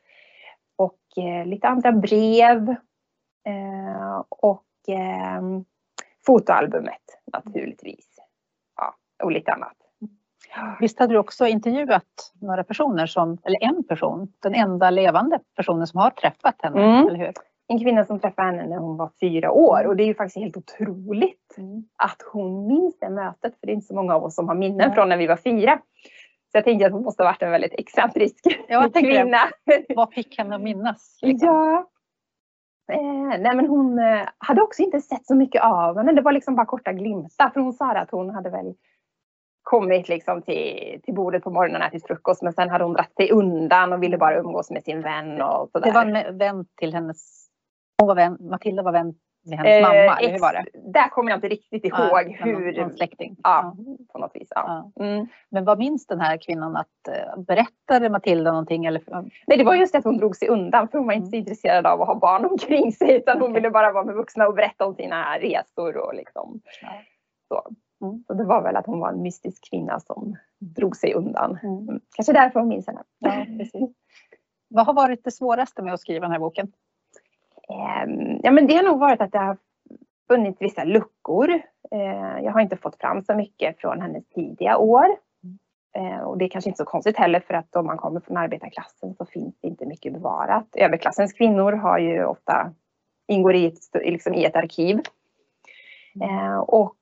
Och 0.75 0.99
lite 1.45 1.67
andra 1.67 1.91
brev. 1.91 2.75
Och 4.29 4.89
eh, 4.89 5.41
fotoalbumet 6.25 7.21
naturligtvis. 7.33 8.19
Ja, 8.75 8.95
och 9.23 9.31
lite 9.31 9.51
annat. 9.53 9.77
Visst 10.79 10.99
hade 10.99 11.13
du 11.13 11.17
också 11.17 11.47
intervjuat 11.47 12.33
några 12.41 12.63
personer 12.63 13.05
som, 13.05 13.37
eller 13.43 13.63
en 13.63 13.83
person, 13.83 14.33
den 14.39 14.55
enda 14.55 14.89
levande 14.89 15.39
personen 15.55 15.87
som 15.87 15.99
har 15.99 16.09
träffat 16.09 16.55
henne, 16.61 16.83
mm. 16.83 17.07
eller 17.07 17.19
hur? 17.19 17.33
En 17.69 17.79
kvinna 17.79 18.05
som 18.05 18.19
träffade 18.19 18.47
henne 18.47 18.67
när 18.67 18.77
hon 18.77 18.97
var 18.97 19.11
fyra 19.19 19.51
år 19.51 19.87
och 19.87 19.95
det 19.95 20.03
är 20.03 20.07
ju 20.07 20.15
faktiskt 20.15 20.37
helt 20.37 20.57
otroligt 20.57 21.57
mm. 21.57 21.83
att 21.95 22.21
hon 22.31 22.67
minns 22.67 22.99
det 22.99 23.09
mötet 23.09 23.59
för 23.59 23.67
det 23.67 23.71
är 23.71 23.73
inte 23.73 23.87
så 23.87 23.95
många 23.95 24.15
av 24.15 24.23
oss 24.23 24.35
som 24.35 24.47
har 24.47 24.55
minnen 24.55 24.81
mm. 24.81 24.95
från 24.95 25.09
när 25.09 25.17
vi 25.17 25.27
var 25.27 25.37
fyra. 25.37 25.79
Så 26.51 26.57
jag 26.57 26.63
tänkte 26.63 26.85
att 26.85 26.91
hon 26.91 27.03
måste 27.03 27.23
ha 27.23 27.29
varit 27.29 27.41
en 27.41 27.51
väldigt 27.51 27.79
excentrisk 27.79 28.39
ja, 28.67 28.89
kvinna. 28.93 29.37
Vad 29.95 30.13
fick 30.13 30.37
henne 30.37 30.55
att 30.55 30.61
minnas? 30.61 31.19
Liksom? 31.21 31.47
Ja, 31.47 31.89
Eh, 32.89 33.39
nej 33.39 33.55
men 33.55 33.67
hon 33.67 33.99
eh, 33.99 34.27
hade 34.37 34.61
också 34.61 34.81
inte 34.81 35.01
sett 35.01 35.25
så 35.25 35.35
mycket 35.35 35.63
av 35.63 35.97
henne. 35.97 36.11
Det 36.11 36.21
var 36.21 36.31
liksom 36.31 36.55
bara 36.55 36.65
korta 36.65 36.93
glimtar. 36.93 37.49
För 37.49 37.61
hon 37.61 37.73
sa 37.73 37.91
att 37.91 38.11
hon 38.11 38.29
hade 38.29 38.49
väl 38.49 38.73
kommit 39.63 40.09
liksom 40.09 40.41
till, 40.41 41.01
till 41.03 41.13
bordet 41.13 41.43
på 41.43 41.49
morgonen 41.49 41.81
och 41.81 41.87
ätit 41.87 42.07
frukost. 42.07 42.41
Men 42.41 42.53
sen 42.53 42.69
hade 42.69 42.83
hon 42.83 42.93
dragit 42.93 43.15
sig 43.15 43.31
undan 43.31 43.93
och 43.93 44.03
ville 44.03 44.17
bara 44.17 44.39
umgås 44.39 44.71
med 44.71 44.83
sin 44.83 45.01
vän. 45.01 45.41
Och 45.41 45.69
sådär. 45.71 45.87
Det 45.87 45.91
var 45.91 46.05
en 46.05 46.37
vän 46.37 46.65
till 46.75 46.93
hennes... 46.93 47.48
Hon 47.99 48.07
var 48.07 48.15
vän, 48.15 48.37
Matilda 48.39 48.83
var 48.83 48.91
vän, 48.91 49.13
med 49.45 49.57
hennes 49.59 49.81
mamma, 49.81 49.95
Eh, 49.95 50.17
eller 50.17 50.31
hur 50.31 50.39
var 50.39 50.53
det? 50.53 50.91
Där 50.93 51.09
kommer 51.09 51.31
jag 51.31 51.37
inte 51.37 51.47
riktigt 51.47 51.85
ihåg 51.85 51.93
Ja, 52.39 52.45
hur. 52.45 52.81
Någon, 52.81 52.93
släkting. 52.93 53.35
ja, 53.43 53.75
på 54.11 54.17
något 54.19 54.31
vis. 54.33 54.47
Ja. 54.55 54.91
Ja. 54.95 55.05
Mm. 55.05 55.27
Men 55.49 55.65
vad 55.65 55.77
minns 55.79 56.07
den 56.07 56.19
här 56.21 56.37
kvinnan 56.37 56.75
att 56.75 56.87
uh, 57.37 57.43
berättade 57.43 58.09
Matilda 58.09 58.51
någonting? 58.51 58.85
Eller, 58.85 59.01
Nej, 59.47 59.57
det 59.57 59.63
var 59.63 59.75
just 59.75 59.91
det 59.91 59.97
att 59.97 60.03
hon 60.05 60.17
drog 60.17 60.35
sig 60.35 60.47
undan 60.47 60.87
för 60.87 60.97
hon 60.97 61.07
var 61.07 61.13
inte 61.13 61.29
så 61.29 61.35
intresserad 61.35 61.85
av 61.85 62.01
att 62.01 62.07
ha 62.07 62.15
barn 62.15 62.45
omkring 62.45 62.91
sig 62.91 63.15
utan 63.15 63.33
hon 63.37 63.41
Mm. 63.41 63.51
Okej. 63.51 63.61
ville 63.61 63.71
bara 63.71 63.91
vara 63.91 64.03
med 64.03 64.15
vuxna 64.15 64.47
och 64.47 64.53
berätta 64.53 64.85
om 64.85 64.95
sina 64.95 65.37
resor 65.39 65.97
och 65.97 66.13
liksom 66.15 66.61
så. 67.47 67.61
Mm. 68.05 68.23
Så 68.27 68.33
det 68.33 68.43
var 68.43 68.61
väl 68.61 68.75
att 68.75 68.85
hon 68.85 68.99
var 68.99 69.09
en 69.09 69.21
mystisk 69.21 69.69
kvinna 69.69 69.99
som 69.99 70.35
drog 70.59 70.95
sig 70.95 71.13
undan. 71.13 71.57
Mm. 71.63 71.77
Mm. 71.89 71.99
Kanske 72.15 72.33
därför 72.33 72.59
hon 72.59 72.69
minns 72.69 72.87
henne. 72.87 73.03
Ja, 73.19 73.45
precis. 73.59 73.89
Vad 74.69 74.85
har 74.85 74.93
varit 74.93 75.23
det 75.23 75.31
svåraste 75.31 75.81
med 75.81 75.93
att 75.93 75.99
skriva 75.99 76.21
den 76.21 76.31
här 76.31 76.39
boken? 76.39 76.71
Ehm, 77.73 78.39
Ja, 78.43 78.51
men 78.51 78.67
det 78.67 78.75
har 78.75 78.83
nog 78.83 78.99
varit 78.99 79.21
att 79.21 79.31
det 79.31 79.37
har 79.39 79.57
funnits 80.27 80.61
vissa 80.61 80.83
luckor. 80.83 81.49
Eh, 81.91 82.43
Jag 82.43 82.51
har 82.51 82.59
inte 82.61 82.77
fått 82.77 82.95
fram 82.95 83.21
så 83.23 83.33
mycket 83.35 83.79
från 83.81 84.01
hennes 84.01 84.29
tidiga 84.29 84.77
år. 84.77 85.05
Eh, 85.95 86.19
Och 86.21 86.37
det 86.37 86.45
är 86.45 86.49
kanske 86.49 86.69
inte 86.69 86.77
så 86.77 86.85
konstigt 86.85 87.17
heller 87.17 87.39
för 87.39 87.53
att 87.53 87.75
om 87.75 87.85
man 87.85 87.97
kommer 87.97 88.19
från 88.19 88.37
arbetarklassen 88.37 89.15
så 89.15 89.25
finns 89.25 89.55
det 89.61 89.67
inte 89.67 89.85
mycket 89.85 90.13
bevarat. 90.13 90.67
Överklassens 90.75 91.33
kvinnor 91.33 91.71
har 91.71 91.97
ju 91.99 92.25
ofta, 92.25 92.71
ingår 93.27 93.55
i 93.55 93.65
ett, 93.65 93.77
liksom 93.93 94.33
i 94.33 94.45
ett 94.45 94.55
arkiv. 94.55 94.99
Eh, 96.21 96.57
Och 96.59 96.95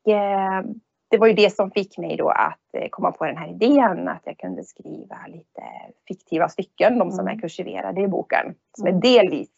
det 1.09 1.17
var 1.17 1.27
ju 1.27 1.33
det 1.33 1.55
som 1.55 1.71
fick 1.71 1.97
mig 1.97 2.17
då 2.17 2.29
att 2.29 2.89
komma 2.91 3.11
på 3.11 3.25
den 3.25 3.37
här 3.37 3.47
idén 3.49 4.07
att 4.07 4.21
jag 4.23 4.37
kunde 4.37 4.63
skriva 4.63 5.17
lite 5.27 5.61
fiktiva 6.07 6.49
stycken, 6.49 6.99
de 6.99 7.11
som 7.11 7.25
Mm. 7.27 7.37
är 7.37 7.41
kursiverade 7.41 8.01
i 8.01 8.07
boken. 8.07 8.55
Som 8.77 8.87
Mm. 8.87 8.97
är 8.97 9.01
delvis 9.01 9.49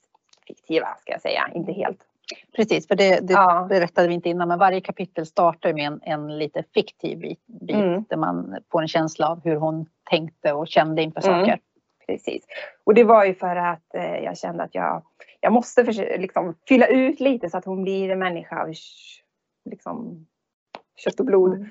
fiktiva 0.50 0.88
ska 1.00 1.12
jag 1.12 1.22
säga, 1.22 1.50
inte 1.56 1.72
helt. 1.72 2.06
Precis, 2.56 2.88
för 2.88 2.96
det, 2.96 3.20
det 3.28 3.34
Ja. 3.34 3.66
berättade 3.70 4.08
vi 4.08 4.14
inte 4.14 4.30
innan, 4.30 4.48
men 4.48 4.60
varje 4.60 4.82
kapitel 4.82 5.26
startar 5.26 5.74
med 5.74 5.86
en, 5.88 6.00
en 6.04 6.38
lite 6.38 6.64
fiktiv 6.74 7.20
bit, 7.20 7.48
bit 7.48 7.76
Mm. 7.76 8.04
där 8.10 8.18
man 8.18 8.58
får 8.72 8.82
en 8.82 8.88
känsla 8.88 9.28
av 9.30 9.44
hur 9.44 9.56
hon 9.56 9.86
tänkte 10.10 10.54
och 10.54 10.68
kände 10.68 11.02
inför 11.04 11.28
Mm. 11.28 11.40
saker. 11.40 11.60
Precis. 12.08 12.46
Och 12.84 12.94
det 12.94 13.04
var 13.04 13.26
ju 13.26 13.34
för 13.34 13.56
att 13.56 13.96
eh, 13.96 14.16
jag 14.18 14.38
kände 14.38 14.64
att 14.64 14.76
jag, 14.76 15.04
jag 15.40 15.54
måste 15.54 15.86
försöka, 15.86 16.18
liksom, 16.18 16.56
fylla 16.68 16.88
ut 16.88 17.20
lite 17.20 17.50
så 17.50 17.58
att 17.58 17.66
hon 17.66 17.84
blir 17.84 18.10
en 18.10 18.20
människa 18.20 18.62
av 18.64 18.74
liksom, 19.70 20.28
kött 20.96 21.20
och 21.20 21.26
blod. 21.26 21.54
Mm. 21.54 21.70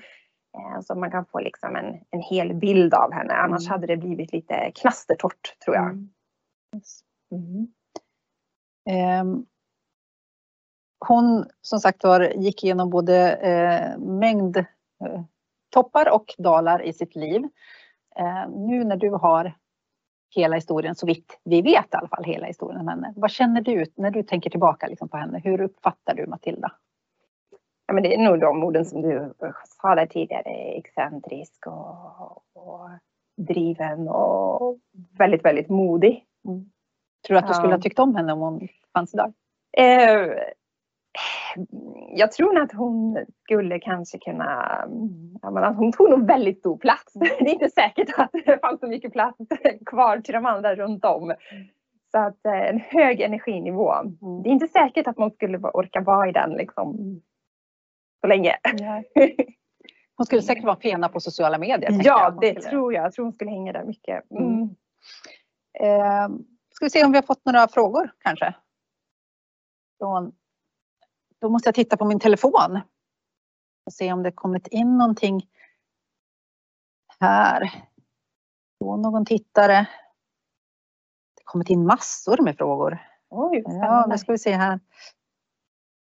Eh, 0.57 0.81
så 0.81 0.95
man 0.95 1.11
kan 1.11 1.25
få 1.25 1.39
liksom 1.39 1.75
en, 1.75 1.85
en 2.09 2.21
hel 2.21 2.53
bild 2.53 2.93
av 2.93 3.11
henne. 3.13 3.33
Annars 3.33 3.61
Mm. 3.67 3.71
hade 3.71 3.87
det 3.87 3.97
blivit 3.97 4.33
lite 4.33 4.71
knastertorrt 4.75 5.55
tror 5.65 5.75
jag. 5.75 5.85
Mm. 7.31 7.67
Mm. 8.89 8.99
Ehm, 8.99 9.45
hon 11.07 11.45
som 11.61 11.79
sagt 11.79 12.03
var 12.03 12.21
gick 12.21 12.63
igenom 12.63 12.89
både 12.89 13.35
eh, 13.35 13.99
mängd 13.99 14.57
eh, 14.57 15.21
toppar 15.69 16.09
och 16.13 16.35
dalar 16.37 16.81
i 16.81 16.93
sitt 16.93 17.15
liv. 17.15 17.43
Eh, 18.15 18.49
nu 18.49 18.83
när 18.83 18.97
du 18.97 19.09
har 19.09 19.53
hela 20.35 20.55
historien, 20.55 20.95
så 20.95 21.05
vitt 21.05 21.39
vi 21.43 21.61
vet 21.61 21.93
i 21.93 21.97
alla 21.97 22.07
fall 22.07 22.23
hela 22.23 22.47
historien 22.47 22.81
om 22.81 22.87
henne. 22.87 23.13
Vad 23.15 23.31
känner 23.31 23.61
du 23.61 23.85
när 23.95 24.11
du 24.11 24.23
tänker 24.23 24.49
tillbaka 24.49 24.87
liksom 24.87 25.09
på 25.09 25.17
henne? 25.17 25.41
Hur 25.43 25.61
uppfattar 25.61 26.13
du 26.15 26.27
Matilda? 26.27 26.71
Ja, 27.85 27.93
men 27.93 28.03
det 28.03 28.15
är 28.15 28.23
nog 28.23 28.39
de 28.39 28.63
orden 28.63 28.85
som 28.85 29.01
du 29.01 29.33
sa 29.81 29.95
där 29.95 30.05
tidigare. 30.05 30.49
Excentrisk 30.51 31.67
och, 31.67 32.43
och 32.53 32.89
driven 33.37 34.07
och 34.07 34.77
väldigt, 35.17 35.45
väldigt 35.45 35.69
modig. 35.69 36.25
Tror 37.29 37.35
du 37.35 37.39
att 37.39 37.47
du 37.47 37.49
Ja. 37.49 37.53
skulle 37.53 37.73
ha 37.73 37.81
tyckt 37.81 37.99
om 37.99 38.15
henne 38.15 38.33
om 38.33 38.39
hon 38.39 38.67
fanns 38.93 39.13
idag? 39.13 39.33
Eh, 39.77 40.27
jag 42.15 42.31
tror 42.31 42.53
nog 42.53 42.63
att 42.63 42.71
hon 42.73 43.25
skulle 43.43 43.79
kanske 43.79 44.17
kunna... 44.19 44.83
Ja, 45.41 45.51
men 45.51 45.63
att 45.63 45.77
hon 45.77 45.91
tog 45.91 46.09
nog 46.09 46.27
väldigt 46.27 46.59
stor 46.59 46.77
plats. 46.77 47.13
Det 47.13 47.25
är 47.25 47.47
inte 47.49 47.69
säkert 47.69 48.09
att 48.19 48.29
det 48.45 48.59
fanns 48.61 48.79
så 48.79 48.87
mycket 48.87 49.11
plats 49.13 49.37
kvar 49.85 50.17
till 50.17 50.33
de 50.33 50.45
andra 50.45 50.75
runt 50.75 51.05
om. 51.05 51.33
Så 52.11 52.17
att 52.17 52.45
eh, 52.45 52.69
en 52.69 52.79
hög 52.79 53.21
energinivå. 53.21 53.93
Det 54.43 54.49
är 54.49 54.53
inte 54.53 54.67
säkert 54.67 55.07
att 55.07 55.17
man 55.17 55.31
skulle 55.31 55.57
orka 55.57 56.01
vara 56.01 56.29
i 56.29 56.31
den 56.31 56.49
liksom 56.51 57.21
så 58.21 58.27
länge. 58.27 58.55
Hon 60.17 60.25
skulle 60.25 60.41
säkert 60.41 60.63
vara 60.65 60.79
fena 60.79 61.09
på 61.09 61.19
sociala 61.19 61.57
medier. 61.57 61.89
Ja, 61.91 61.99
jag. 62.03 62.41
Det 62.41 62.47
skulle- 62.55 62.69
tror 62.69 62.93
jag. 62.93 63.05
Jag 63.05 63.13
tror 63.13 63.25
hon 63.25 63.33
skulle 63.33 63.51
hänga 63.51 63.73
där 63.73 63.83
mycket. 63.83 64.31
Mm. 64.31 64.53
Mm. 64.53 64.69
Ska 66.79 66.85
vi 66.85 66.89
se 66.89 67.05
om 67.05 67.11
vi 67.11 67.17
har 67.17 67.23
fått 67.23 67.45
några 67.45 67.67
frågor 67.67 68.13
kanske? 68.19 68.55
Från, 69.97 70.31
då 71.41 71.49
måste 71.49 71.67
jag 71.67 71.75
titta 71.75 71.97
på 71.97 72.05
min 72.05 72.19
telefon. 72.19 72.79
Och 73.85 73.93
se 73.93 74.13
om 74.13 74.23
det 74.23 74.31
kommit 74.31 74.67
in 74.67 74.97
någonting 74.97 75.49
här. 77.19 77.85
Från 78.77 79.01
någon 79.01 79.25
tittare. 79.25 79.73
Det 81.35 81.41
har 81.45 81.51
kommit 81.51 81.69
in 81.69 81.85
massor 81.85 82.43
med 82.43 82.57
frågor. 82.57 83.07
Oj, 83.29 83.63
Ja, 83.65 84.05
nu 84.09 84.17
ska 84.17 84.31
vi 84.31 84.37
se 84.37 84.51
här. 84.51 84.79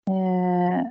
Eh, 0.10 0.86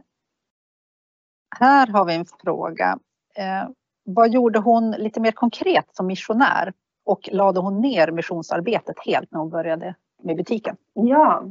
här 1.61 1.87
har 1.87 2.05
vi 2.05 2.15
en 2.15 2.27
fråga. 2.27 2.99
Eh, 3.35 3.69
vad 4.05 4.31
gjorde 4.31 4.59
hon 4.59 4.91
lite 4.91 5.21
mer 5.21 5.33
konkret 5.33 5.97
som 5.97 6.07
missionär? 6.07 6.73
Och 7.11 7.29
lade 7.33 7.61
hon 7.61 7.81
ner 7.81 8.11
missionsarbetet 8.11 8.97
helt 9.07 9.33
när 9.33 9.39
hon 9.39 9.51
började 9.51 9.95
med 10.23 10.37
butiken? 10.37 10.77
Ja. 10.93 11.45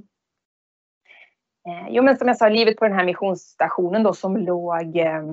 Eh, 1.68 1.88
jo 1.90 2.04
men 2.04 2.18
som 2.18 2.28
jag 2.28 2.38
sa, 2.38 2.50
livet 2.50 2.78
på 2.78 2.86
den 2.86 2.98
här 2.98 3.06
missionsstationen 3.06 4.04
då 4.04 4.14
som 4.14 4.38
låg 4.38 4.98
eh, 4.98 5.24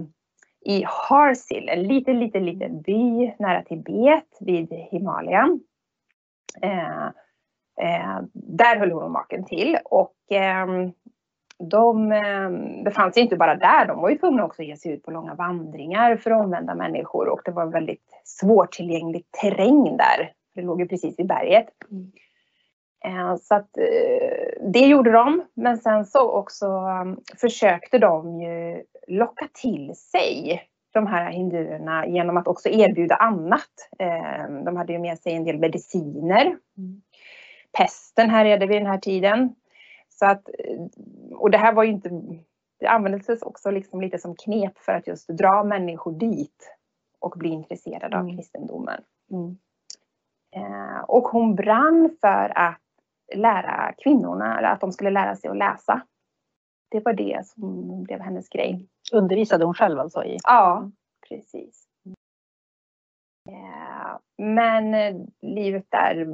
i 0.61 0.85
Harsil, 0.87 1.69
en 1.69 1.83
liten, 1.83 2.21
liten, 2.21 2.45
liten 2.45 2.83
by 2.83 3.35
nära 3.39 3.63
Tibet 3.63 4.37
vid 4.41 4.73
Himalaya. 4.73 5.59
Eh, 6.63 7.07
eh, 7.81 8.21
där 8.33 8.77
höll 8.77 8.93
hon 8.93 9.03
och 9.03 9.11
maken 9.11 9.45
till 9.45 9.79
och 9.85 10.33
eh, 10.33 10.67
de 11.59 12.13
eh, 12.13 12.51
befann 12.85 13.13
sig 13.13 13.23
inte 13.23 13.37
bara 13.37 13.55
där, 13.55 13.87
de 13.87 14.01
var 14.01 14.11
ju 14.11 14.19
tvungna 14.19 14.45
också 14.45 14.63
att 14.63 14.69
ge 14.69 14.77
sig 14.77 14.93
ut 14.93 15.03
på 15.03 15.11
långa 15.11 15.35
vandringar 15.35 16.17
för 16.17 16.31
omvända 16.31 16.75
människor 16.75 17.29
och 17.29 17.41
det 17.45 17.51
var 17.51 17.67
väldigt 17.67 18.05
svårtillgänglig 18.25 19.25
terräng 19.43 19.97
där. 19.97 20.33
Det 20.55 20.63
låg 20.63 20.81
ju 20.81 20.89
precis 20.89 21.19
vid 21.19 21.27
berget. 21.27 21.67
Eh, 23.05 23.37
Så 23.37 23.55
att 23.55 23.77
eh, 23.79 24.69
det 24.73 24.87
gjorde 24.87 25.11
de. 25.13 25.45
Men 25.55 25.79
sen 25.79 26.05
så 26.05 26.31
också 26.31 26.83
försökte 27.41 27.99
de 27.99 28.41
ju 28.41 28.83
locka 29.09 29.49
till 29.63 29.95
sig 29.95 30.63
de 30.93 31.07
här 31.07 31.31
hinduerna 31.31 32.07
genom 32.07 32.37
att 32.37 32.49
också 32.49 32.69
erbjuda 32.69 33.15
annat. 33.15 33.89
De 34.65 34.77
hade 34.77 34.93
ju 34.93 34.99
med 34.99 35.19
sig 35.19 35.33
en 35.33 35.45
del 35.45 35.59
mediciner. 35.59 36.57
Pesten 37.79 38.31
härjade 38.31 38.67
vid 38.67 38.77
den 38.77 38.87
här 38.87 38.99
tiden. 38.99 39.55
Så 40.19 40.27
att, 40.27 40.49
eh, 40.59 40.81
och 41.37 41.51
det 41.51 41.59
här 41.59 41.73
var 41.73 41.83
ju 41.85 41.91
inte, 41.91 42.11
det 42.81 42.87
användes 42.87 43.43
också 43.43 43.71
liksom 43.71 44.01
lite 44.01 44.19
som 44.19 44.35
knep 44.37 44.79
för 44.79 44.93
att 44.93 45.07
just 45.07 45.29
dra 45.29 45.65
människor 45.65 46.13
dit 46.19 46.77
och 47.21 47.35
bli 47.39 47.49
intresserade 47.49 48.17
av 48.17 48.23
Mm. 48.23 48.37
kristendomen. 48.37 49.03
Eh, 50.57 51.01
Och 51.09 51.23
hon 51.29 51.55
brann 51.55 52.17
för 52.21 52.59
att 52.59 52.81
lära 53.35 53.93
kvinnorna, 53.99 54.59
eller 54.59 54.69
att 54.69 54.81
de 54.81 54.93
skulle 54.93 55.11
lära 55.11 55.37
sig 55.37 55.51
att 55.51 55.57
läsa. 55.57 56.01
Det 56.89 57.01
var 57.01 57.13
det 57.13 57.47
som 57.47 58.03
blev 58.03 58.21
hennes 58.21 58.49
grej. 58.49 58.89
Undervisade 59.13 59.65
hon 59.65 59.75
själv 59.75 59.99
alltså? 59.99 60.25
I, 60.25 60.39
Ja, 60.45 60.91
precis. 61.29 61.86
Eh, 63.49 64.19
Men 64.39 64.95
eh, 64.95 65.15
livet 65.43 65.85
där 65.89 66.27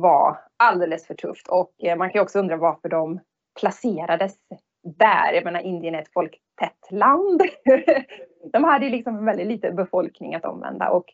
var 0.00 0.38
alldeles 0.56 1.06
för 1.06 1.14
tufft 1.14 1.48
och 1.48 1.70
eh, 1.78 1.96
man 1.96 2.10
kan 2.10 2.18
ju 2.18 2.22
också 2.22 2.38
undra 2.38 2.56
varför 2.56 2.88
de 2.88 3.20
placerades 3.60 4.34
där. 4.98 5.32
Jag 5.34 5.44
menar 5.44 5.60
Indien 5.60 5.94
är 5.94 5.98
ett 6.02 6.12
folktätt 6.12 6.90
land. 6.90 7.42
De 8.52 8.64
hade 8.64 8.84
ju 8.84 8.90
liksom 8.90 9.24
väldigt 9.24 9.46
lite 9.46 9.70
befolkning 9.72 10.34
att 10.34 10.44
omvända 10.44 10.90
och 10.90 11.04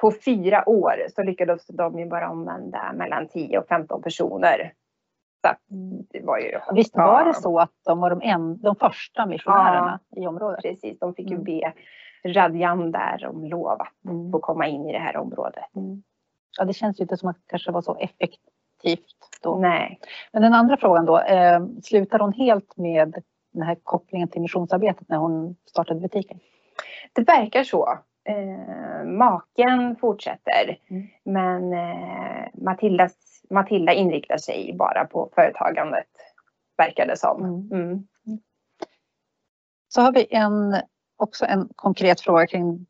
på 0.00 0.12
fyra 0.24 0.68
år 0.68 0.94
så 1.14 1.22
lyckades 1.22 1.66
de 1.66 1.98
ju 1.98 2.06
bara 2.06 2.30
omvända 2.30 2.92
mellan 2.92 3.28
10 3.28 3.58
och 3.58 3.66
15 3.68 4.02
personer. 4.02 4.72
Så 5.46 5.54
det 6.10 6.20
var 6.24 6.38
ju... 6.38 6.58
visst 6.74 6.96
var 6.96 7.20
Ja. 7.20 7.24
det 7.24 7.34
så 7.34 7.58
att 7.58 7.70
de 7.84 8.00
var 8.00 8.10
de, 8.10 8.20
en, 8.22 8.60
de 8.60 8.76
första 8.76 9.26
missionärerna 9.26 10.00
i 10.16 10.26
området? 10.26 10.62
Precis, 10.62 10.98
de 10.98 11.14
fick 11.14 11.30
ju 11.30 11.34
Mm. 11.36 11.44
be 11.44 11.72
Radjan 12.24 12.92
där 12.92 13.26
om 13.26 13.44
lov 13.44 13.68
att 13.80 14.04
Mm. 14.04 14.32
få 14.32 14.38
komma 14.40 14.66
in 14.66 14.86
i 14.86 14.92
det 14.92 14.98
här 14.98 15.16
området. 15.16 15.64
Ja, 16.58 16.64
det 16.64 16.72
känns 16.72 17.00
ju 17.00 17.02
inte 17.02 17.16
som 17.16 17.28
att 17.28 17.36
det 17.36 17.42
kanske 17.46 17.70
var 17.72 17.82
så 17.82 17.96
effektivt 17.96 19.16
då. 19.42 19.56
Nej. 19.58 20.00
Men 20.32 20.42
den 20.42 20.54
andra 20.54 20.76
frågan 20.76 21.06
då, 21.06 21.18
eh, 21.20 21.60
slutar 21.82 22.18
hon 22.18 22.32
helt 22.32 22.76
med 22.76 23.22
den 23.52 23.62
här 23.62 23.76
kopplingen 23.82 24.28
till 24.28 24.40
missionsarbetet 24.42 25.08
när 25.08 25.16
hon 25.16 25.56
startade 25.66 26.00
butiken? 26.00 26.38
Det 27.12 27.22
verkar 27.22 27.64
så. 27.64 27.98
Eh, 28.24 29.04
maken 29.06 29.96
fortsätter 29.96 30.78
Mm. 30.88 31.06
men 31.24 31.72
eh, 31.72 32.46
Matildas, 32.54 33.42
Matilda 33.50 33.92
inriktar 33.92 34.36
sig 34.36 34.74
bara 34.78 35.04
på 35.04 35.30
företagandet 35.34 36.06
verkar 36.76 37.06
det 37.06 37.16
som. 37.16 37.44
Mm. 37.44 37.68
Mm. 37.72 38.06
Så 39.88 40.00
har 40.00 40.12
vi 40.12 40.26
en, 40.30 40.76
också 41.22 41.46
en 41.46 41.68
konkret 41.76 42.20
fråga 42.20 42.46
kring 42.46 42.86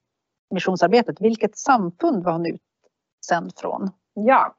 missionsarbetet. 0.51 1.21
Vilket 1.21 1.59
samfund 1.59 2.25
var 2.25 2.33
hon 2.33 2.47
utsänd 2.47 3.53
från? 3.57 3.91
Ja, 4.15 4.55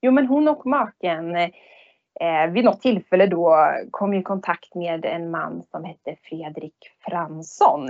jo 0.00 0.12
men 0.12 0.26
hon 0.26 0.48
och 0.48 0.66
maken 0.66 1.36
eh, 2.20 2.50
vid 2.52 2.64
något 2.64 2.80
tillfälle 2.80 3.26
då 3.26 3.72
kom 3.90 4.14
i 4.14 4.22
kontakt 4.22 4.74
med 4.74 5.04
en 5.04 5.30
man 5.30 5.62
som 5.70 5.84
hette 5.84 6.16
Fredrik 6.22 6.76
Fransson. 7.00 7.88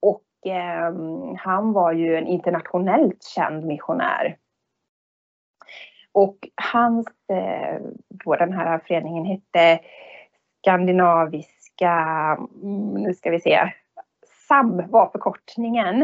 Och 0.00 0.50
eh, 0.52 0.94
han 1.38 1.72
var 1.72 1.92
ju 1.92 2.16
en 2.16 2.26
internationellt 2.26 3.24
känd 3.24 3.64
missionär. 3.64 4.36
Och 6.12 6.48
hans, 6.72 7.06
eh, 7.28 7.80
då 8.08 8.36
den 8.36 8.52
här 8.52 8.78
föreningen 8.78 9.24
hette 9.24 9.84
Skandinaviska, 10.58 11.92
mm, 12.62 12.94
nu 12.94 13.14
ska 13.14 13.30
vi 13.30 13.40
se, 13.40 13.72
SAM 14.54 14.90
var 14.90 15.08
förkortningen. 15.10 16.02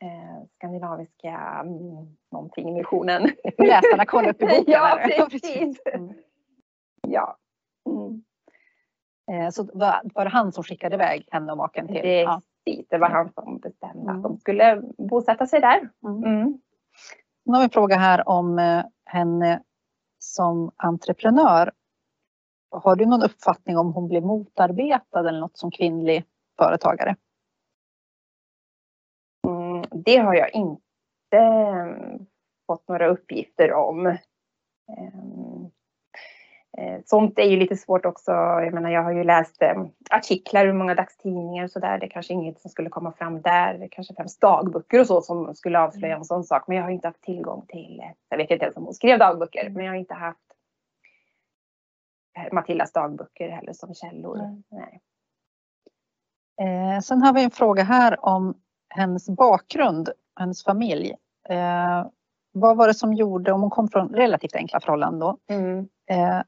Eh, 0.00 0.44
skandinaviska 0.56 1.30
mm, 1.64 2.16
någonting 2.32 2.74
missionen. 2.74 3.30
Läsarna 3.58 4.06
kolla 4.06 4.30
upp 4.30 4.42
i 4.42 4.46
boken. 4.46 4.64
ja, 4.66 4.98
precis. 5.30 5.80
Mm. 5.94 6.12
Ja. 7.08 7.36
Mm. 7.90 8.22
Eh, 9.32 9.50
Så 9.50 9.64
var, 9.74 10.00
var 10.14 10.24
det 10.24 10.30
han 10.30 10.52
som 10.52 10.64
skickade 10.64 10.94
iväg 10.94 11.28
henne 11.30 11.52
och 11.52 11.58
maken 11.58 11.86
till? 11.86 11.96
Precis, 11.96 12.24
Ja. 12.24 12.40
det 12.90 12.98
var 12.98 13.08
han 13.08 13.32
som 13.32 13.58
bestämde 13.58 14.02
Mm. 14.10 14.16
att 14.16 14.22
de 14.22 14.36
skulle 14.38 14.82
bosätta 14.98 15.46
sig 15.46 15.60
där. 15.60 15.88
Mm. 16.06 16.24
Mm. 16.24 16.58
Nu 17.44 17.52
har 17.52 17.58
vi 17.60 17.64
en 17.64 17.70
fråga 17.70 17.96
här 17.96 18.28
om 18.28 18.58
eh, 18.58 18.84
henne 19.04 19.62
som 20.18 20.70
entreprenör. 20.76 21.72
Har 22.70 22.96
du 22.96 23.06
någon 23.06 23.22
uppfattning 23.22 23.78
om 23.78 23.92
hon 23.92 24.08
blev 24.08 24.22
motarbetad 24.22 25.28
eller 25.28 25.40
något 25.40 25.58
som 25.58 25.70
kvinnlig 25.70 26.24
företagare? 26.58 27.16
Mm, 30.00 30.02
det 30.06 30.16
har 30.16 30.34
jag 30.34 30.54
inte 30.54 31.36
eh, 31.36 32.20
fått 32.66 32.88
några 32.88 33.06
uppgifter 33.08 33.72
om. 33.72 34.06
Ehm, 34.98 35.70
eh, 36.78 37.00
Sånt 37.04 37.38
är 37.38 37.44
ju 37.44 37.56
lite 37.56 37.76
svårt 37.76 38.06
också. 38.06 38.30
Jag 38.32 38.74
menar, 38.74 38.90
jag 38.90 39.02
har 39.02 39.12
ju 39.12 39.24
läst 39.24 39.62
eh, 39.62 39.84
artiklar 40.10 40.66
i 40.66 40.72
många 40.72 40.94
dagstidningar 40.94 41.64
och 41.64 41.70
så 41.70 41.78
där. 41.80 41.98
Det 41.98 42.06
är 42.06 42.10
kanske 42.10 42.32
inget 42.32 42.60
som 42.60 42.70
skulle 42.70 42.90
komma 42.90 43.12
fram 43.12 43.42
där. 43.42 43.78
Det 43.78 43.88
kanske 43.88 44.14
främst 44.14 44.40
dagböcker 44.40 45.00
och 45.00 45.06
så 45.06 45.22
som 45.22 45.54
skulle 45.54 45.80
avslöja 45.80 46.16
en 46.16 46.24
sån 46.24 46.44
sak. 46.44 46.68
Men 46.68 46.76
jag 46.76 46.84
har 46.84 46.90
inte 46.90 47.08
haft 47.08 47.22
tillgång 47.22 47.66
till, 47.68 48.00
eh, 48.00 48.10
jag 48.28 48.36
vet 48.38 48.50
inte 48.50 48.64
ens 48.64 48.76
om 48.76 48.84
hon 48.84 48.94
skrev 48.94 49.18
dagböcker, 49.18 49.70
men 49.70 49.84
jag 49.84 49.92
har 49.92 49.98
inte 49.98 50.14
haft 50.14 50.40
eh, 52.36 52.52
Matildas 52.52 52.92
dagböcker 52.92 53.48
heller 53.48 53.72
som 53.72 53.94
källor. 53.94 54.36
Nej. 54.36 54.62
Nej. 54.68 55.00
Eh, 56.60 57.00
sen 57.00 57.22
har 57.22 57.32
vi 57.32 57.44
en 57.44 57.50
fråga 57.50 57.82
här 57.82 58.24
om 58.24 58.60
hennes 58.90 59.28
bakgrund, 59.28 60.08
hennes 60.38 60.64
familj. 60.64 61.14
Eh, 61.48 62.06
vad 62.52 62.76
var 62.76 62.86
det 62.88 62.94
som 62.94 63.14
gjorde, 63.14 63.52
om 63.52 63.60
hon 63.60 63.70
kom 63.70 63.88
från 63.88 64.08
relativt 64.08 64.56
enkla 64.56 64.80
förhållanden 64.80 65.20
då, 65.20 65.54
Mm. 65.54 65.88
eh, 66.10 66.42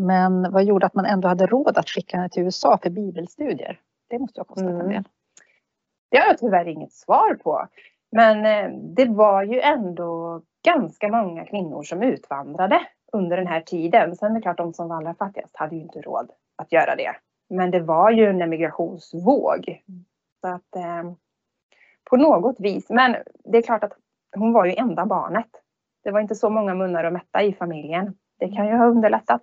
men 0.00 0.52
vad 0.52 0.64
gjorde 0.64 0.86
att 0.86 0.94
man 0.94 1.06
ändå 1.06 1.28
hade 1.28 1.46
råd 1.46 1.78
att 1.78 1.88
skicka 1.88 2.16
henne 2.16 2.28
till 2.28 2.42
USA 2.42 2.78
för 2.82 2.90
bibelstudier? 2.90 3.80
Det 4.08 4.18
måste 4.18 4.38
ju 4.38 4.40
ha 4.40 4.44
kostat 4.44 4.68
en 4.70 4.74
Mm. 4.80 4.88
del. 4.88 5.02
Det 6.10 6.18
har 6.18 6.26
jag 6.26 6.38
tyvärr 6.38 6.68
inget 6.68 6.92
svar 6.92 7.34
på. 7.34 7.66
Men 8.12 8.46
eh, 8.46 8.78
det 8.96 9.04
var 9.04 9.42
ju 9.42 9.60
ändå 9.60 10.42
ganska 10.64 11.08
många 11.08 11.44
kvinnor 11.46 11.82
som 11.82 12.02
utvandrade 12.02 12.80
under 13.12 13.36
den 13.36 13.46
här 13.46 13.60
tiden. 13.60 14.16
Sen 14.16 14.30
är 14.30 14.34
det 14.34 14.40
klart, 14.42 14.56
de 14.56 14.74
som 14.74 14.88
var 14.88 14.96
allra 14.96 15.14
fattigast 15.14 15.56
hade 15.56 15.76
ju 15.76 15.82
inte 15.82 16.00
råd 16.00 16.30
att 16.56 16.72
göra 16.72 16.96
det. 16.96 17.16
Men 17.50 17.70
det 17.70 17.80
var 17.80 18.10
ju 18.10 18.26
en 18.26 18.42
emigrationsvåg. 18.42 19.82
Så 20.40 20.48
att 20.48 20.76
eh, 20.76 21.12
på 22.12 22.16
något 22.16 22.56
vis. 22.60 22.90
Men 22.90 23.16
det 23.44 23.58
är 23.58 23.62
klart 23.62 23.84
att 23.84 23.92
hon 24.36 24.52
var 24.52 24.64
ju 24.64 24.74
enda 24.74 25.06
barnet. 25.06 25.46
Det 26.04 26.10
var 26.10 26.20
inte 26.20 26.34
så 26.34 26.50
många 26.50 26.74
munnar 26.74 27.04
att 27.04 27.12
mätta 27.12 27.42
i 27.42 27.52
familjen. 27.54 28.14
Det 28.38 28.48
kan 28.48 28.66
ju 28.66 28.76
ha 28.76 28.86
underlättat. 28.86 29.40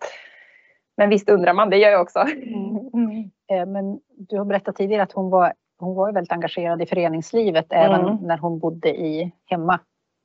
Men 0.98 1.10
visst 1.10 1.30
undrar 1.30 1.54
man, 1.54 1.70
det 1.70 1.78
gör 1.78 1.90
jag 1.92 2.02
också. 2.02 2.20
Mm. 2.20 3.32
Eh, 3.52 3.66
men 3.66 4.00
du 4.10 4.38
har 4.38 4.46
berättat 4.46 4.76
tidigare 4.76 5.04
att 5.04 5.12
hon 5.12 5.30
var, 5.30 5.54
hon 5.80 5.96
var 5.96 6.12
väldigt 6.12 6.32
engagerad 6.32 6.82
i 6.82 6.86
föreningslivet 6.86 7.66
även 7.70 8.02
Mm. 8.02 8.16
när 8.16 8.38
hon 8.38 8.60
bodde 8.60 8.90
i, 8.90 9.32
hemma 9.46 9.80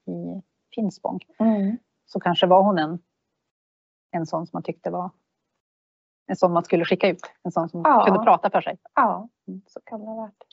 i 0.07 0.43
Finspång. 0.75 1.21
Mm. 1.39 1.77
Så 2.07 2.21
kanske 2.21 2.47
var 2.47 2.63
hon 2.63 2.79
en, 2.79 2.99
en 4.11 4.27
sån 4.27 4.47
som 4.47 4.57
man 4.57 4.63
tyckte 4.63 4.91
var 4.91 5.11
en 6.27 6.37
sån 6.37 6.53
man 6.53 6.65
skulle 6.65 6.85
skicka 6.85 7.09
ut. 7.09 7.21
En 7.43 7.53
sån 7.53 7.69
som 7.69 7.83
Ja. 7.85 8.05
kunde 8.07 8.21
prata 8.25 8.51
för 8.51 8.61
sig. 8.61 8.79
Ja, 8.95 9.29
så 9.67 9.81
kan 9.85 10.01
det 10.01 10.07
ha 10.07 10.15
varit. 10.15 10.45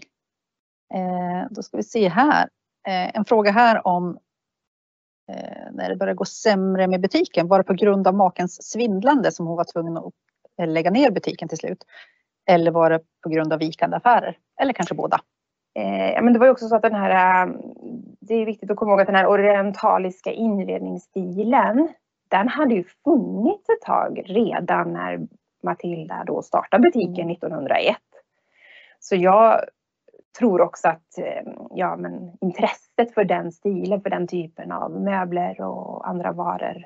Eh, 0.94 1.48
då 1.50 1.64
ska 1.64 1.78
vi 1.78 1.84
se 1.84 2.08
här. 2.08 2.50
Eh, 2.88 3.16
en 3.18 3.26
fråga 3.26 3.52
här 3.52 3.88
om 3.88 4.18
eh, 5.32 5.72
när 5.72 5.90
det 5.90 5.96
började 5.96 6.18
gå 6.18 6.26
sämre 6.26 6.88
med 6.88 7.02
butiken. 7.02 7.48
Var 7.48 7.58
det 7.58 7.64
på 7.64 7.74
grund 7.74 8.08
av 8.08 8.14
makens 8.14 8.72
svindlande 8.72 9.32
som 9.32 9.48
hon 9.48 9.58
var 9.58 9.66
tvungen 9.74 9.98
att 9.98 10.14
eh, 10.62 10.68
lägga 10.68 10.92
ner 10.92 11.12
butiken 11.12 11.48
till 11.48 11.58
slut? 11.58 11.84
Eller 12.50 12.72
var 12.72 12.90
det 12.90 13.00
på 13.24 13.30
grund 13.30 13.54
av 13.54 13.60
vikande 13.60 13.98
affärer? 13.98 14.38
Eller 14.62 14.74
kanske 14.74 14.96
båda? 14.96 15.22
Eh, 15.76 16.24
men 16.24 16.34
det 16.34 16.40
var 16.40 16.46
ju 16.46 16.52
också 16.52 16.68
så 16.68 16.76
att 16.76 16.82
den 16.82 16.96
här, 16.96 17.46
eh, 17.46 17.54
det 18.20 18.34
är 18.34 18.46
viktigt 18.46 18.72
att 18.72 18.78
komma 18.78 18.92
ihåg 18.92 19.02
att 19.02 19.08
den 19.08 19.16
här 19.16 19.28
orientaliska 19.28 20.32
inredningsstilen, 20.32 21.94
den 22.30 22.48
hade 22.48 22.76
ju 22.76 22.84
funnits 23.04 23.70
ett 23.70 23.82
tag 23.82 24.22
redan 24.26 24.94
när 24.94 25.20
Matilda 25.64 26.24
då 26.28 26.42
startade 26.42 26.82
butiken 26.82 27.30
1901. 27.30 27.98
Så 29.00 29.16
jag 29.16 29.62
tror 30.40 30.62
också 30.62 30.88
att 30.88 31.18
eh, 31.18 31.54
ja, 31.70 31.96
men 31.96 32.38
intresset 32.42 33.14
för 33.14 33.24
den 33.24 33.52
stilen, 33.52 34.02
för 34.02 34.10
den 34.10 34.28
typen 34.28 34.72
av 34.72 34.92
möbler 34.92 35.62
och 35.62 36.10
andra 36.10 36.32
varor 36.32 36.86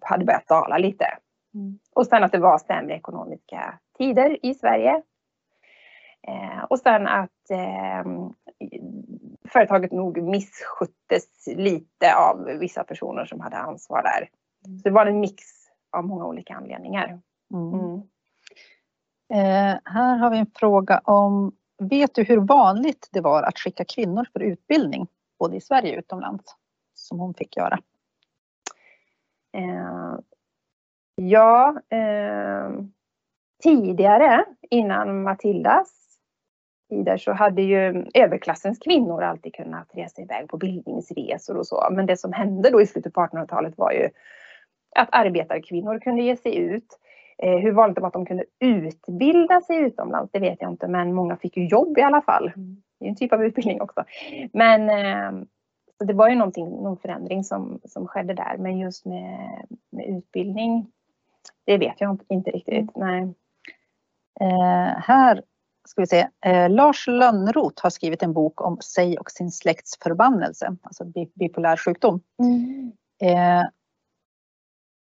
hade 0.00 0.24
börjat 0.24 0.48
dala 0.48 0.78
lite. 0.78 1.06
Mm. 1.54 1.78
Och 1.94 2.06
sen 2.06 2.24
att 2.24 2.32
det 2.32 2.38
var 2.38 2.58
sämre 2.58 2.94
ekonomiska 2.94 3.78
tider 3.98 4.46
i 4.46 4.54
Sverige. 4.54 5.02
Eh, 6.28 6.64
och 6.70 6.78
sen 6.78 7.06
att 7.06 7.50
eh, 7.50 8.04
företaget 9.48 9.92
nog 9.92 10.22
missköttes 10.22 11.46
lite 11.46 12.14
av 12.16 12.44
vissa 12.44 12.84
personer 12.84 13.24
som 13.24 13.40
hade 13.40 13.56
ansvar 13.56 14.02
där. 14.02 14.28
Så 14.76 14.82
det 14.88 14.90
var 14.90 15.06
en 15.06 15.20
mix 15.20 15.44
av 15.96 16.04
många 16.04 16.26
olika 16.26 16.54
anledningar. 16.54 17.20
Mm. 17.54 17.74
Mm. 17.74 18.02
Eh, 19.32 19.80
här 19.84 20.16
har 20.16 20.30
vi 20.30 20.38
en 20.38 20.50
fråga 20.54 21.00
om 21.04 21.52
Vet 21.78 22.14
du 22.14 22.22
hur 22.22 22.36
vanligt 22.36 23.08
det 23.12 23.20
var 23.20 23.42
att 23.42 23.58
skicka 23.58 23.84
kvinnor 23.84 24.26
för 24.32 24.40
utbildning 24.40 25.06
både 25.38 25.56
i 25.56 25.60
Sverige 25.60 25.92
och 25.92 25.98
utomlands? 25.98 26.56
Som 26.94 27.18
hon 27.18 27.34
fick 27.34 27.56
göra. 27.56 27.78
Eh, 29.52 30.18
ja, 31.14 31.80
eh, 31.90 32.70
tidigare 33.62 34.44
innan 34.70 35.22
Matildas 35.22 35.98
tider 36.88 37.16
så 37.16 37.32
hade 37.32 37.62
ju 37.62 38.06
överklassens 38.14 38.78
kvinnor 38.78 39.22
alltid 39.22 39.54
kunnat 39.54 39.90
resa 39.94 40.22
iväg 40.22 40.48
på 40.48 40.56
bildningsresor 40.56 41.56
och 41.56 41.66
så. 41.66 41.88
Men 41.92 42.06
det 42.06 42.16
som 42.16 42.32
hände 42.32 42.70
då 42.70 42.80
i 42.80 42.86
slutet 42.86 43.12
på 43.12 43.20
1800-talet 43.20 43.78
var 43.78 43.92
ju 43.92 44.08
att 44.96 45.08
arbetarkvinnor 45.12 45.98
kunde 45.98 46.22
ge 46.22 46.36
sig 46.36 46.56
ut. 46.56 46.98
Eh, 47.42 47.56
hur 47.58 47.72
vanligt 47.72 47.94
det 47.94 48.00
var 48.00 48.08
att 48.08 48.12
de 48.12 48.26
kunde 48.26 48.44
utbilda 48.60 49.60
sig 49.60 49.76
utomlands, 49.76 50.32
det 50.32 50.38
vet 50.38 50.62
jag 50.62 50.70
inte, 50.70 50.88
men 50.88 51.12
många 51.14 51.36
fick 51.36 51.56
ju 51.56 51.66
jobb 51.66 51.98
i 51.98 52.02
alla 52.02 52.22
fall. 52.22 52.52
Det 53.00 53.04
är 53.06 53.08
en 53.08 53.16
typ 53.16 53.32
av 53.32 53.44
utbildning 53.44 53.80
också. 53.80 54.04
Men 54.52 54.90
eh, 54.90 55.44
så 55.98 56.04
det 56.04 56.12
var 56.14 56.28
ju 56.28 56.34
någonting, 56.34 56.68
någon 56.68 56.96
förändring 56.96 57.44
som, 57.44 57.80
som 57.84 58.06
skedde 58.06 58.34
där. 58.34 58.56
Men 58.58 58.78
just 58.78 59.06
med, 59.06 59.66
med 59.90 60.06
utbildning, 60.06 60.86
det 61.66 61.78
vet 61.78 62.00
jag 62.00 62.10
inte, 62.10 62.24
inte 62.28 62.50
riktigt. 62.50 62.96
Nej. 62.96 63.22
Eh, 64.40 64.98
här 64.98 65.42
ska 65.88 66.02
vi 66.02 66.06
se. 66.06 66.28
Eh, 66.46 66.70
Lars 66.70 67.06
Lönnroth 67.06 67.82
har 67.82 67.90
skrivit 67.90 68.22
en 68.22 68.32
bok 68.32 68.60
om 68.60 68.76
sig 68.80 69.18
och 69.18 69.30
sin 69.30 69.50
släkts 69.50 69.98
förbannelse, 70.02 70.76
alltså 70.82 71.04
bi- 71.04 71.32
bipolär 71.34 71.76
sjukdom. 71.76 72.20
Eh, 73.22 73.62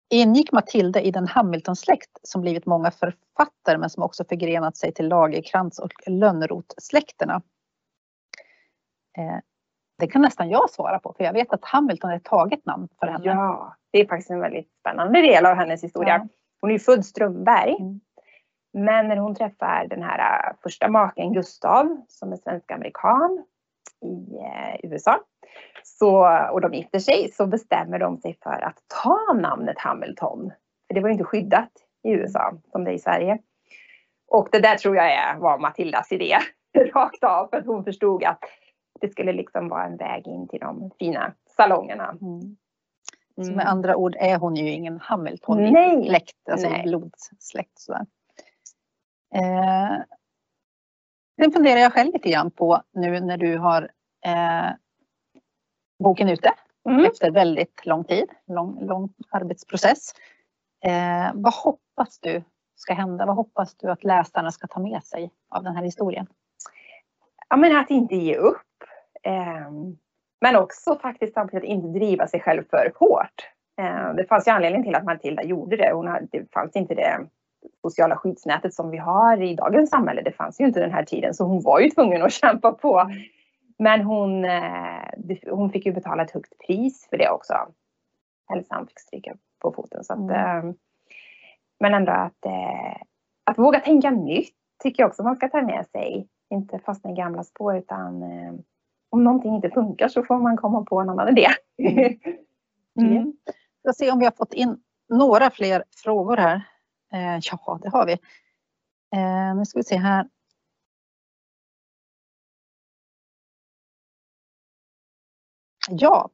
ingick 0.10 0.52
Matilda 0.52 1.02
i 1.02 1.12
den 1.12 1.28
Hamilton-släkt 1.28 2.20
som 2.24 2.41
blivit 2.41 2.65
många 2.65 2.91
författare 2.91 3.78
men 3.78 3.89
som 3.89 4.04
också 4.04 4.24
förgrenat 4.30 4.78
sig 4.78 4.93
till 4.93 5.08
Lagerkrantz 5.08 5.80
och 5.80 5.93
Lönnroth-släkterna? 6.08 7.41
Eh, 9.17 9.39
det 10.00 10.08
kan 10.08 10.22
nästan 10.22 10.50
jag 10.50 10.70
svara 10.70 11.00
på 11.00 11.13
för 11.17 11.24
jag 11.24 11.34
vet 11.34 11.54
att 11.54 11.65
Hamilton 11.65 12.12
är 12.12 12.15
ett 12.15 12.24
taget 12.24 12.65
namn 12.65 12.88
för 13.00 13.08
henne. 13.08 13.26
Ja, 13.26 13.76
det 13.91 14.00
är 14.00 14.08
faktiskt 14.08 14.30
en 14.30 14.39
väldigt 14.39 14.72
spännande 14.80 15.22
del 15.22 15.46
av 15.46 15.56
hennes 15.56 15.84
historia. 15.84 16.13
Ja. 16.13 16.28
Hon 16.62 16.70
är 16.70 16.74
ju 16.74 16.80
född 16.80 17.06
Strömberg. 17.06 17.76
Mm. 17.80 18.00
Men 18.74 19.08
när 19.08 19.17
hon 19.17 19.36
träffar 19.36 19.88
den 19.89 20.04
här 20.04 20.50
äh, 20.50 20.56
första 20.63 20.88
maken 20.88 21.34
Gustav 21.34 22.02
som 22.08 22.32
är 22.32 22.38
svensk-amerikan 22.38 23.46
i 24.01 24.38
eh, 24.38 24.91
USA 24.91 25.19
så, 25.83 26.39
och 26.51 26.62
de 26.62 26.73
gifter 26.73 26.99
sig 26.99 27.31
så 27.31 27.47
bestämmer 27.47 27.99
de 27.99 28.17
sig 28.17 28.38
för 28.43 28.62
att 28.65 28.77
ta 29.03 29.33
namnet 29.33 29.79
Hamilton. 29.79 30.51
För 30.88 30.93
det 30.93 31.01
var 31.01 31.10
ju 31.10 31.13
inte 31.13 31.25
skyddat 31.25 31.71
i 32.03 32.12
USA 32.12 32.53
som 32.71 32.83
det 32.83 32.91
är 32.91 32.95
i 32.95 32.99
Sverige. 32.99 33.39
Och 34.27 34.49
det 34.51 34.60
där 34.60 34.75
tror 34.75 34.95
jag 34.95 35.13
är, 35.13 35.38
var 35.38 35.57
Matildas 35.57 36.12
idé 36.12 36.38
rakt 36.93 37.23
av 37.23 37.47
för 37.47 37.57
att 37.57 37.65
hon 37.65 37.83
förstod 37.83 38.23
att 38.23 38.39
det 39.01 39.10
skulle 39.10 39.33
liksom 39.33 39.69
vara 39.69 39.86
en 39.86 39.97
väg 39.97 40.27
in 40.27 40.47
till 40.47 40.60
de 40.60 40.91
fina 40.99 41.33
salongerna. 41.57 42.17
Mm. 42.21 42.57
Så 43.41 43.51
med 43.51 43.67
andra 43.67 43.95
ord 43.95 44.15
är 44.19 44.38
hon 44.38 44.55
ju 44.55 44.69
ingen 44.69 44.99
Hamilton-släkt, 44.99 46.49
alltså 46.51 46.69
blodsläkt. 46.83 47.79
Sådär. 47.79 48.05
Eh, 49.36 49.97
sen 51.41 51.52
funderar 51.52 51.80
jag 51.80 51.93
själv 51.93 52.13
lite 52.13 52.30
grann 52.30 52.52
på 52.52 52.82
nu 52.93 53.19
när 53.19 53.38
du 53.38 53.58
har 53.58 53.82
eh, 54.26 54.69
boken 56.04 56.30
ute 56.30 56.54
mm. 56.89 57.06
efter 57.06 57.32
väldigt 57.32 57.86
lång 57.86 58.04
tid, 58.04 58.30
lång, 58.47 58.86
lång 58.86 59.13
arbetsprocess. 59.30 60.13
Eh, 60.86 61.32
vad 61.34 61.54
hoppas 61.54 62.19
du 62.19 62.43
ska 62.76 62.93
hända? 62.93 63.26
Vad 63.26 63.36
hoppas 63.36 63.76
du 63.76 63.91
att 63.91 64.04
läsarna 64.04 64.52
ska 64.52 64.67
ta 64.67 64.80
med 64.80 65.04
sig 65.04 65.32
av 65.50 65.63
den 65.63 65.76
här 65.76 65.84
historien? 65.84 66.28
Ja, 67.50 67.58
men 67.58 67.78
att 67.78 67.89
inte 67.89 68.15
ge 68.15 68.36
upp. 68.36 68.62
Eh, 69.23 69.71
men 70.41 70.56
också 70.56 71.00
faktiskt 71.00 71.34
samtidigt 71.34 71.69
inte 71.69 71.88
driva 71.88 72.28
sig 72.28 72.39
själv 72.39 72.63
för 72.69 72.91
hårt. 72.95 73.50
Eh, 73.82 74.13
det 74.13 74.26
fanns 74.26 74.47
ju 74.47 74.52
anledning 74.52 74.84
till 74.84 74.95
att 74.95 75.06
Matilda 75.06 75.43
gjorde 75.43 75.78
det. 75.78 75.91
Hon 75.93 76.08
hade, 76.08 76.28
det 76.32 76.52
fanns 76.54 76.76
inte 76.76 76.95
det 76.95 77.28
sociala 77.82 78.15
skyddsnätet 78.15 78.74
som 78.74 78.89
vi 78.89 78.98
har 78.98 79.41
i 79.41 79.56
dagens 79.56 79.89
samhälle. 79.89 80.22
Det 80.22 80.32
fanns 80.32 80.60
ju 80.60 80.65
inte 80.65 80.80
den 80.80 80.91
här 80.91 81.04
tiden 81.04 81.34
så 81.34 81.43
hon 81.43 81.62
var 81.62 81.80
ju 81.80 81.89
tvungen 81.89 82.22
att 82.22 82.32
kämpa 82.43 82.72
på. 82.72 83.00
Mm. 83.00 83.17
Men 83.80 84.02
hon, 84.02 84.46
eh, 84.46 85.50
hon 85.50 85.70
fick 85.70 85.86
ju 85.86 85.91
betala 85.91 86.24
ett 86.24 86.32
högt 86.32 86.54
pris 86.67 87.08
för 87.10 87.17
det 87.17 87.30
också. 87.30 87.54
Hälsan 88.50 88.88
fick 88.88 89.00
stryka 89.00 89.36
på 89.60 89.72
foten. 89.72 90.04
Så 90.04 90.13
att, 90.13 90.20
mm. 90.20 90.67
Eh, 90.67 90.74
men 91.80 91.93
ändå 91.93 92.12
att, 92.12 92.46
att 93.43 93.58
våga 93.58 93.80
tänka 93.80 94.10
nytt 94.10 94.56
tycker 94.84 95.04
jag 95.04 95.10
också 95.10 95.24
man 95.24 95.36
ska 95.36 95.50
ta 95.50 95.62
med 95.62 95.86
sig. 95.91 96.28
Inte 96.50 96.80
fastna 96.80 97.12
i 97.12 97.13
gamla 97.13 97.43
spår 97.43 97.78
utan 97.78 98.24
om 99.10 99.24
någonting 99.24 99.56
inte 99.56 99.70
funkar 99.70 100.08
så 100.08 100.24
får 100.24 100.39
man 100.39 100.58
komma 100.58 100.84
på 100.84 101.00
en 101.00 101.10
annan 101.10 101.30
idé. 101.30 101.48
Mm. 101.78 102.15
mm. 103.00 103.34
Jag 103.82 103.96
ska 103.96 104.06
se 104.06 104.12
om 104.12 104.20
vi 104.20 104.26
har 104.26 104.32
fått 104.32 104.54
in 104.54 104.78
några 105.10 105.50
fler 105.50 105.84
frågor 106.04 106.38
här. 106.38 106.62
Eh, 107.13 107.39
ja, 107.41 107.80
det 107.82 107.89
har 107.89 108.06
vi. 108.06 108.13
Eh, 109.15 109.56
nu 109.56 109.65
ska 109.65 109.80
vi 109.80 109.84
se 109.84 109.98
här. 109.98 110.28
Ja, 115.89 116.30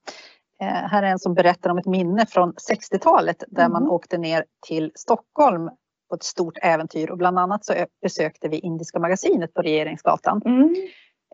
eh, 0.62 0.68
här 0.68 1.04
är 1.04 1.08
en 1.08 1.20
som 1.20 1.34
berättar 1.34 1.70
om 1.70 1.78
ett 1.78 1.86
minne 1.86 2.26
från 2.26 2.54
60-talet 2.54 3.44
där 3.48 3.66
mm. 3.66 3.72
man 3.72 3.88
åkte 3.88 4.18
ner 4.18 4.46
till 4.68 4.92
Stockholm 4.96 5.70
på 6.10 6.16
ett 6.16 6.24
stort 6.24 6.58
äventyr 6.62 7.10
och 7.10 7.18
bland 7.18 7.40
annat 7.40 7.66
så 7.66 7.74
besökte 8.02 8.50
vi 8.50 8.60
Indiska 8.60 9.00
magasinet 9.00 9.54
på 9.54 9.62
Regeringsgatan. 9.62 10.42
Mm 10.46 10.76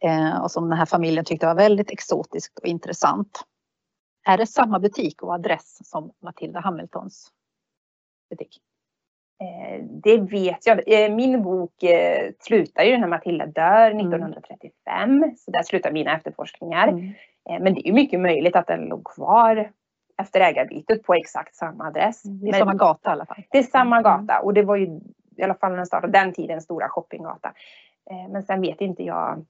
eh, 0.02 0.41
och 0.41 0.52
som 0.52 0.69
den 0.69 0.78
här 0.78 0.86
familjen 0.86 1.25
tyckte 1.25 1.45
var 1.45 1.56
väldigt 1.56 1.91
exotiskt 1.91 2.60
och 2.60 2.65
intressant. 2.65 3.43
Är 4.28 4.38
det 4.38 4.47
samma 4.47 4.80
butik 4.80 5.23
och 5.23 5.34
adress 5.34 5.89
som 5.89 6.12
Matilda 6.23 6.60
Hamiltons 6.60 7.32
butik? 8.30 8.58
Eh, 9.43 9.84
det 9.84 10.17
vet 10.17 10.65
jag. 10.65 10.80
Eh, 10.88 11.15
min 11.15 11.43
bok 11.43 11.84
eh, 11.84 12.32
slutar 12.39 12.84
ju 12.84 12.97
när 12.97 13.08
Matilda 13.08 13.45
dör 13.45 13.91
1935. 13.91 15.23
Mm. 15.23 15.36
Så 15.38 15.52
där 15.52 15.63
slutar 15.63 15.91
mina 15.91 16.17
efterforskningar. 16.17 16.88
Mm. 16.88 17.13
Men 17.63 17.73
det 17.73 17.89
är 17.89 17.93
mycket 17.93 18.19
möjligt 18.19 18.56
att 18.56 18.67
den 18.67 18.86
låg 18.86 19.04
kvar 19.04 19.71
efter 20.21 20.39
ägarbytet 20.39 21.04
på 21.04 21.13
exakt 21.13 21.56
samma 21.56 21.88
adress. 21.88 22.25
Mm. 22.25 22.39
Det 22.39 22.49
är 22.49 22.54
samma 22.54 22.73
gata 22.73 23.10
i 23.10 23.13
alla 23.13 23.25
fall. 23.25 23.43
Det 23.52 23.58
är 23.58 23.63
samma 23.63 23.99
mm. 23.99 24.04
gata 24.04 24.39
och 24.41 24.54
det 24.54 24.63
var 24.63 24.75
ju 24.75 24.99
i 25.38 25.43
alla 25.43 25.56
fall 25.56 25.69
när 25.69 25.78
den 25.78 25.86
startade 25.86 26.13
den 26.13 26.34
tiden 26.34 26.62
stora 26.62 26.89
shoppinggata. 26.89 27.54
Men 28.30 28.43
sen 28.43 28.62
vet 28.62 28.82
inte 28.82 29.04
jag 29.04 29.45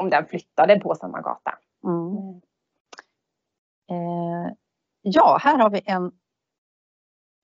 om 0.00 0.10
den 0.10 0.26
flyttade 0.26 0.80
på 0.80 0.94
samma 0.94 1.20
gata. 1.20 1.58
Mm. 1.84 2.40
Eh, 3.90 4.52
ja, 5.02 5.38
här 5.40 5.58
har 5.58 5.70
vi 5.70 5.82
en 5.84 6.12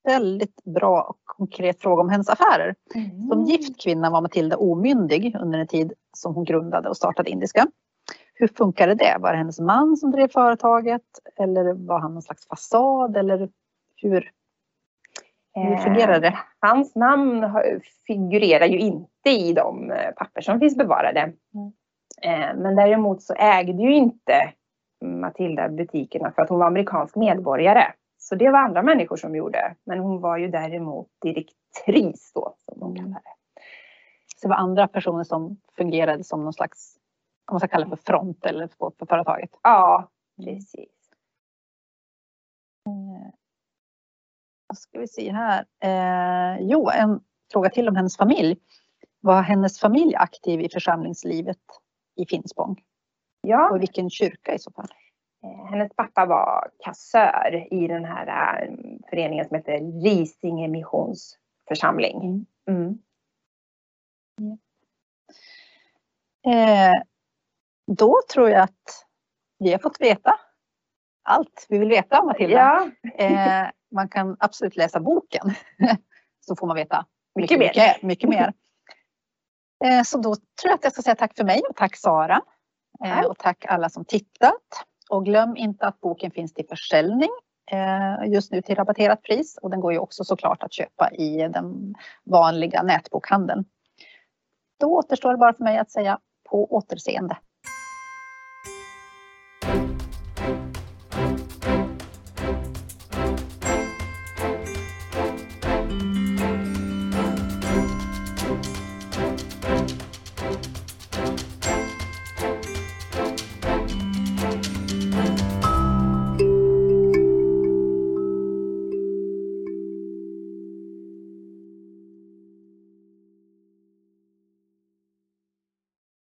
väldigt 0.09 0.64
bra 0.64 1.03
och 1.03 1.18
konkret 1.25 1.81
fråga 1.81 2.03
om 2.03 2.09
hennes 2.09 2.29
affärer. 2.29 2.75
Mm. 2.94 3.29
Som 3.29 3.44
gift 3.44 3.83
kvinna 3.83 4.11
var 4.11 4.21
Matilda 4.21 4.57
omyndig 4.57 5.37
under 5.40 5.59
en 5.59 5.66
tid 5.66 5.92
som 6.16 6.35
hon 6.35 6.44
grundade 6.44 6.88
och 6.88 6.97
startade 6.97 7.31
Indiska. 7.31 7.66
Hur 8.35 8.49
funkade 8.49 8.94
det? 8.94 9.16
Var 9.21 9.33
det 9.33 9.38
hennes 9.38 9.61
man 9.61 9.97
som 9.97 10.11
drev 10.11 10.29
företaget 10.29 11.03
eller 11.37 11.73
var 11.73 12.01
han 12.01 12.12
någon 12.14 12.23
slags 12.23 12.49
fasad 12.49 13.16
eller 13.16 13.49
hur, 13.97 14.31
hur 15.55 15.77
fungerade 15.77 16.21
det? 16.21 16.27
Eh, 16.27 16.38
hans 16.61 16.94
namn 16.94 17.44
figurerar 18.07 18.66
ju 18.66 18.79
inte 18.79 19.31
i 19.31 19.53
de 19.53 19.90
eh, 19.90 20.11
papper 20.16 20.40
som 20.40 20.61
finns 20.61 20.77
bevarade. 20.77 21.21
Mm. 21.21 21.73
Eh, 22.23 22.62
men 22.62 22.77
däremot 22.77 23.23
så 23.23 23.35
ägde 23.35 23.83
ju 23.83 23.94
inte 23.94 24.53
Matilda 25.05 25.68
butikerna 25.68 26.33
för 26.33 26.42
att 26.42 26.49
hon 26.49 26.59
var 26.59 26.66
amerikansk 26.66 27.16
medborgare. 27.16 27.85
Så 28.29 28.35
det 28.35 28.51
var 28.51 28.59
andra 28.59 28.83
människor 28.83 29.17
som 29.17 29.37
gjorde. 29.37 29.75
Men 29.85 29.99
hon 29.99 30.21
var 30.21 30.37
ju 30.37 30.49
däremot 30.49 31.09
direktris 31.23 32.33
då, 32.35 32.55
som 32.59 32.81
de 32.81 32.97
kallar 32.97 33.23
det. 33.25 33.61
Så 34.37 34.47
det 34.47 34.49
var 34.49 34.57
andra 34.57 34.88
personer 34.88 35.25
som 35.25 35.61
fungerade 35.77 36.25
som 36.25 36.45
någon 36.45 36.53
slags, 36.53 36.97
om 37.47 37.55
man 37.55 37.61
ska 37.61 37.69
kalla 37.69 37.85
det 37.85 37.97
för 37.97 38.05
front 38.05 38.47
eller 38.47 38.69
för, 38.69 38.93
för 38.99 39.07
företaget? 39.07 39.51
Ja, 39.62 40.11
precis. 40.37 40.91
Eh, 42.87 43.31
vad 44.67 44.79
ska 44.79 44.99
vi 44.99 45.09
se 45.09 45.33
här? 45.33 45.64
Eh, 45.81 46.59
jo, 46.61 46.88
en 46.88 47.21
fråga 47.53 47.71
till 47.71 47.88
om 47.88 47.97
hennes 47.97 48.17
familj. 48.17 48.57
Var 49.21 49.43
hennes 49.43 49.81
familj 49.81 50.14
aktiv 50.14 50.61
i 50.61 50.69
församlingslivet 50.69 51.62
i 52.17 52.27
Finspång? 52.27 52.83
Ja. 53.41 53.71
Och 53.71 53.83
vilken 53.83 54.11
kyrka 54.11 54.55
i 54.55 54.59
så 54.59 54.71
fall? 54.71 54.88
Eh, 55.49 55.71
hennes 55.71 55.97
pappa 55.97 56.27
var 56.27 56.71
kassör 56.85 57.69
i 57.71 57.89
den 57.89 58.05
här 58.05 58.63
eh, 58.63 58.75
föreningen 59.11 59.49
som 59.49 59.57
heter 59.57 60.03
Risinge 60.03 60.69
missionsförsamling. 60.69 62.47
Mm. 62.69 62.99
Mm. 64.41 64.59
Eh, 66.47 67.03
då 67.87 68.21
tror 68.33 68.51
jag 68.51 68.63
att 68.63 69.07
vi 69.59 69.73
har 69.73 69.79
fått 69.79 70.01
veta 70.01 70.35
allt 71.23 71.67
vi 71.69 71.79
vill 71.79 71.89
veta 71.89 72.21
om 72.21 72.27
Matilda. 72.27 72.93
Ja. 73.03 73.25
eh, 73.25 73.71
man 73.91 74.09
kan 74.09 74.37
absolut 74.41 74.77
läsa 74.77 75.01
boken 75.01 75.55
så 76.41 76.57
får 76.57 76.67
man 76.67 76.77
veta 76.77 77.07
mycket, 77.35 77.59
mycket 77.59 77.77
mer. 77.77 77.87
Mycket, 77.87 78.03
mycket 78.03 78.31
mer. 78.31 78.53
Eh, 79.85 80.03
så 80.03 80.19
då 80.19 80.35
tror 80.35 80.71
jag 80.71 80.75
att 80.75 80.85
jag 80.85 80.93
ska 80.93 81.03
säga 81.03 81.15
tack 81.15 81.37
för 81.37 81.45
mig 81.45 81.63
och 81.71 81.77
tack 81.77 81.97
Sara. 81.97 82.41
Eh, 83.05 83.21
och 83.21 83.39
tack 83.39 83.65
alla 83.69 83.89
som 83.89 84.05
tittat. 84.05 84.85
Och 85.09 85.25
glöm 85.25 85.57
inte 85.57 85.87
att 85.87 86.01
boken 86.01 86.31
finns 86.31 86.55
till 86.55 86.66
försäljning 86.68 87.31
eh, 87.71 88.31
just 88.33 88.53
nu 88.53 88.62
till 88.62 88.75
rabatterat 88.75 89.23
pris 89.23 89.59
och 89.62 89.71
den 89.71 89.81
går 89.81 89.92
ju 89.92 89.99
också 89.99 90.25
såklart 90.25 90.62
att 90.62 90.73
köpa 90.73 91.11
i 91.11 91.49
den 91.49 91.94
vanliga 92.25 92.83
nätbokhandeln. 92.83 93.64
Då 94.81 94.87
återstår 94.87 95.33
det 95.33 95.38
bara 95.38 95.55
för 95.55 95.64
mig 95.64 95.79
att 95.79 95.90
säga 95.90 96.18
på 96.51 96.75
återseende. 96.75 97.37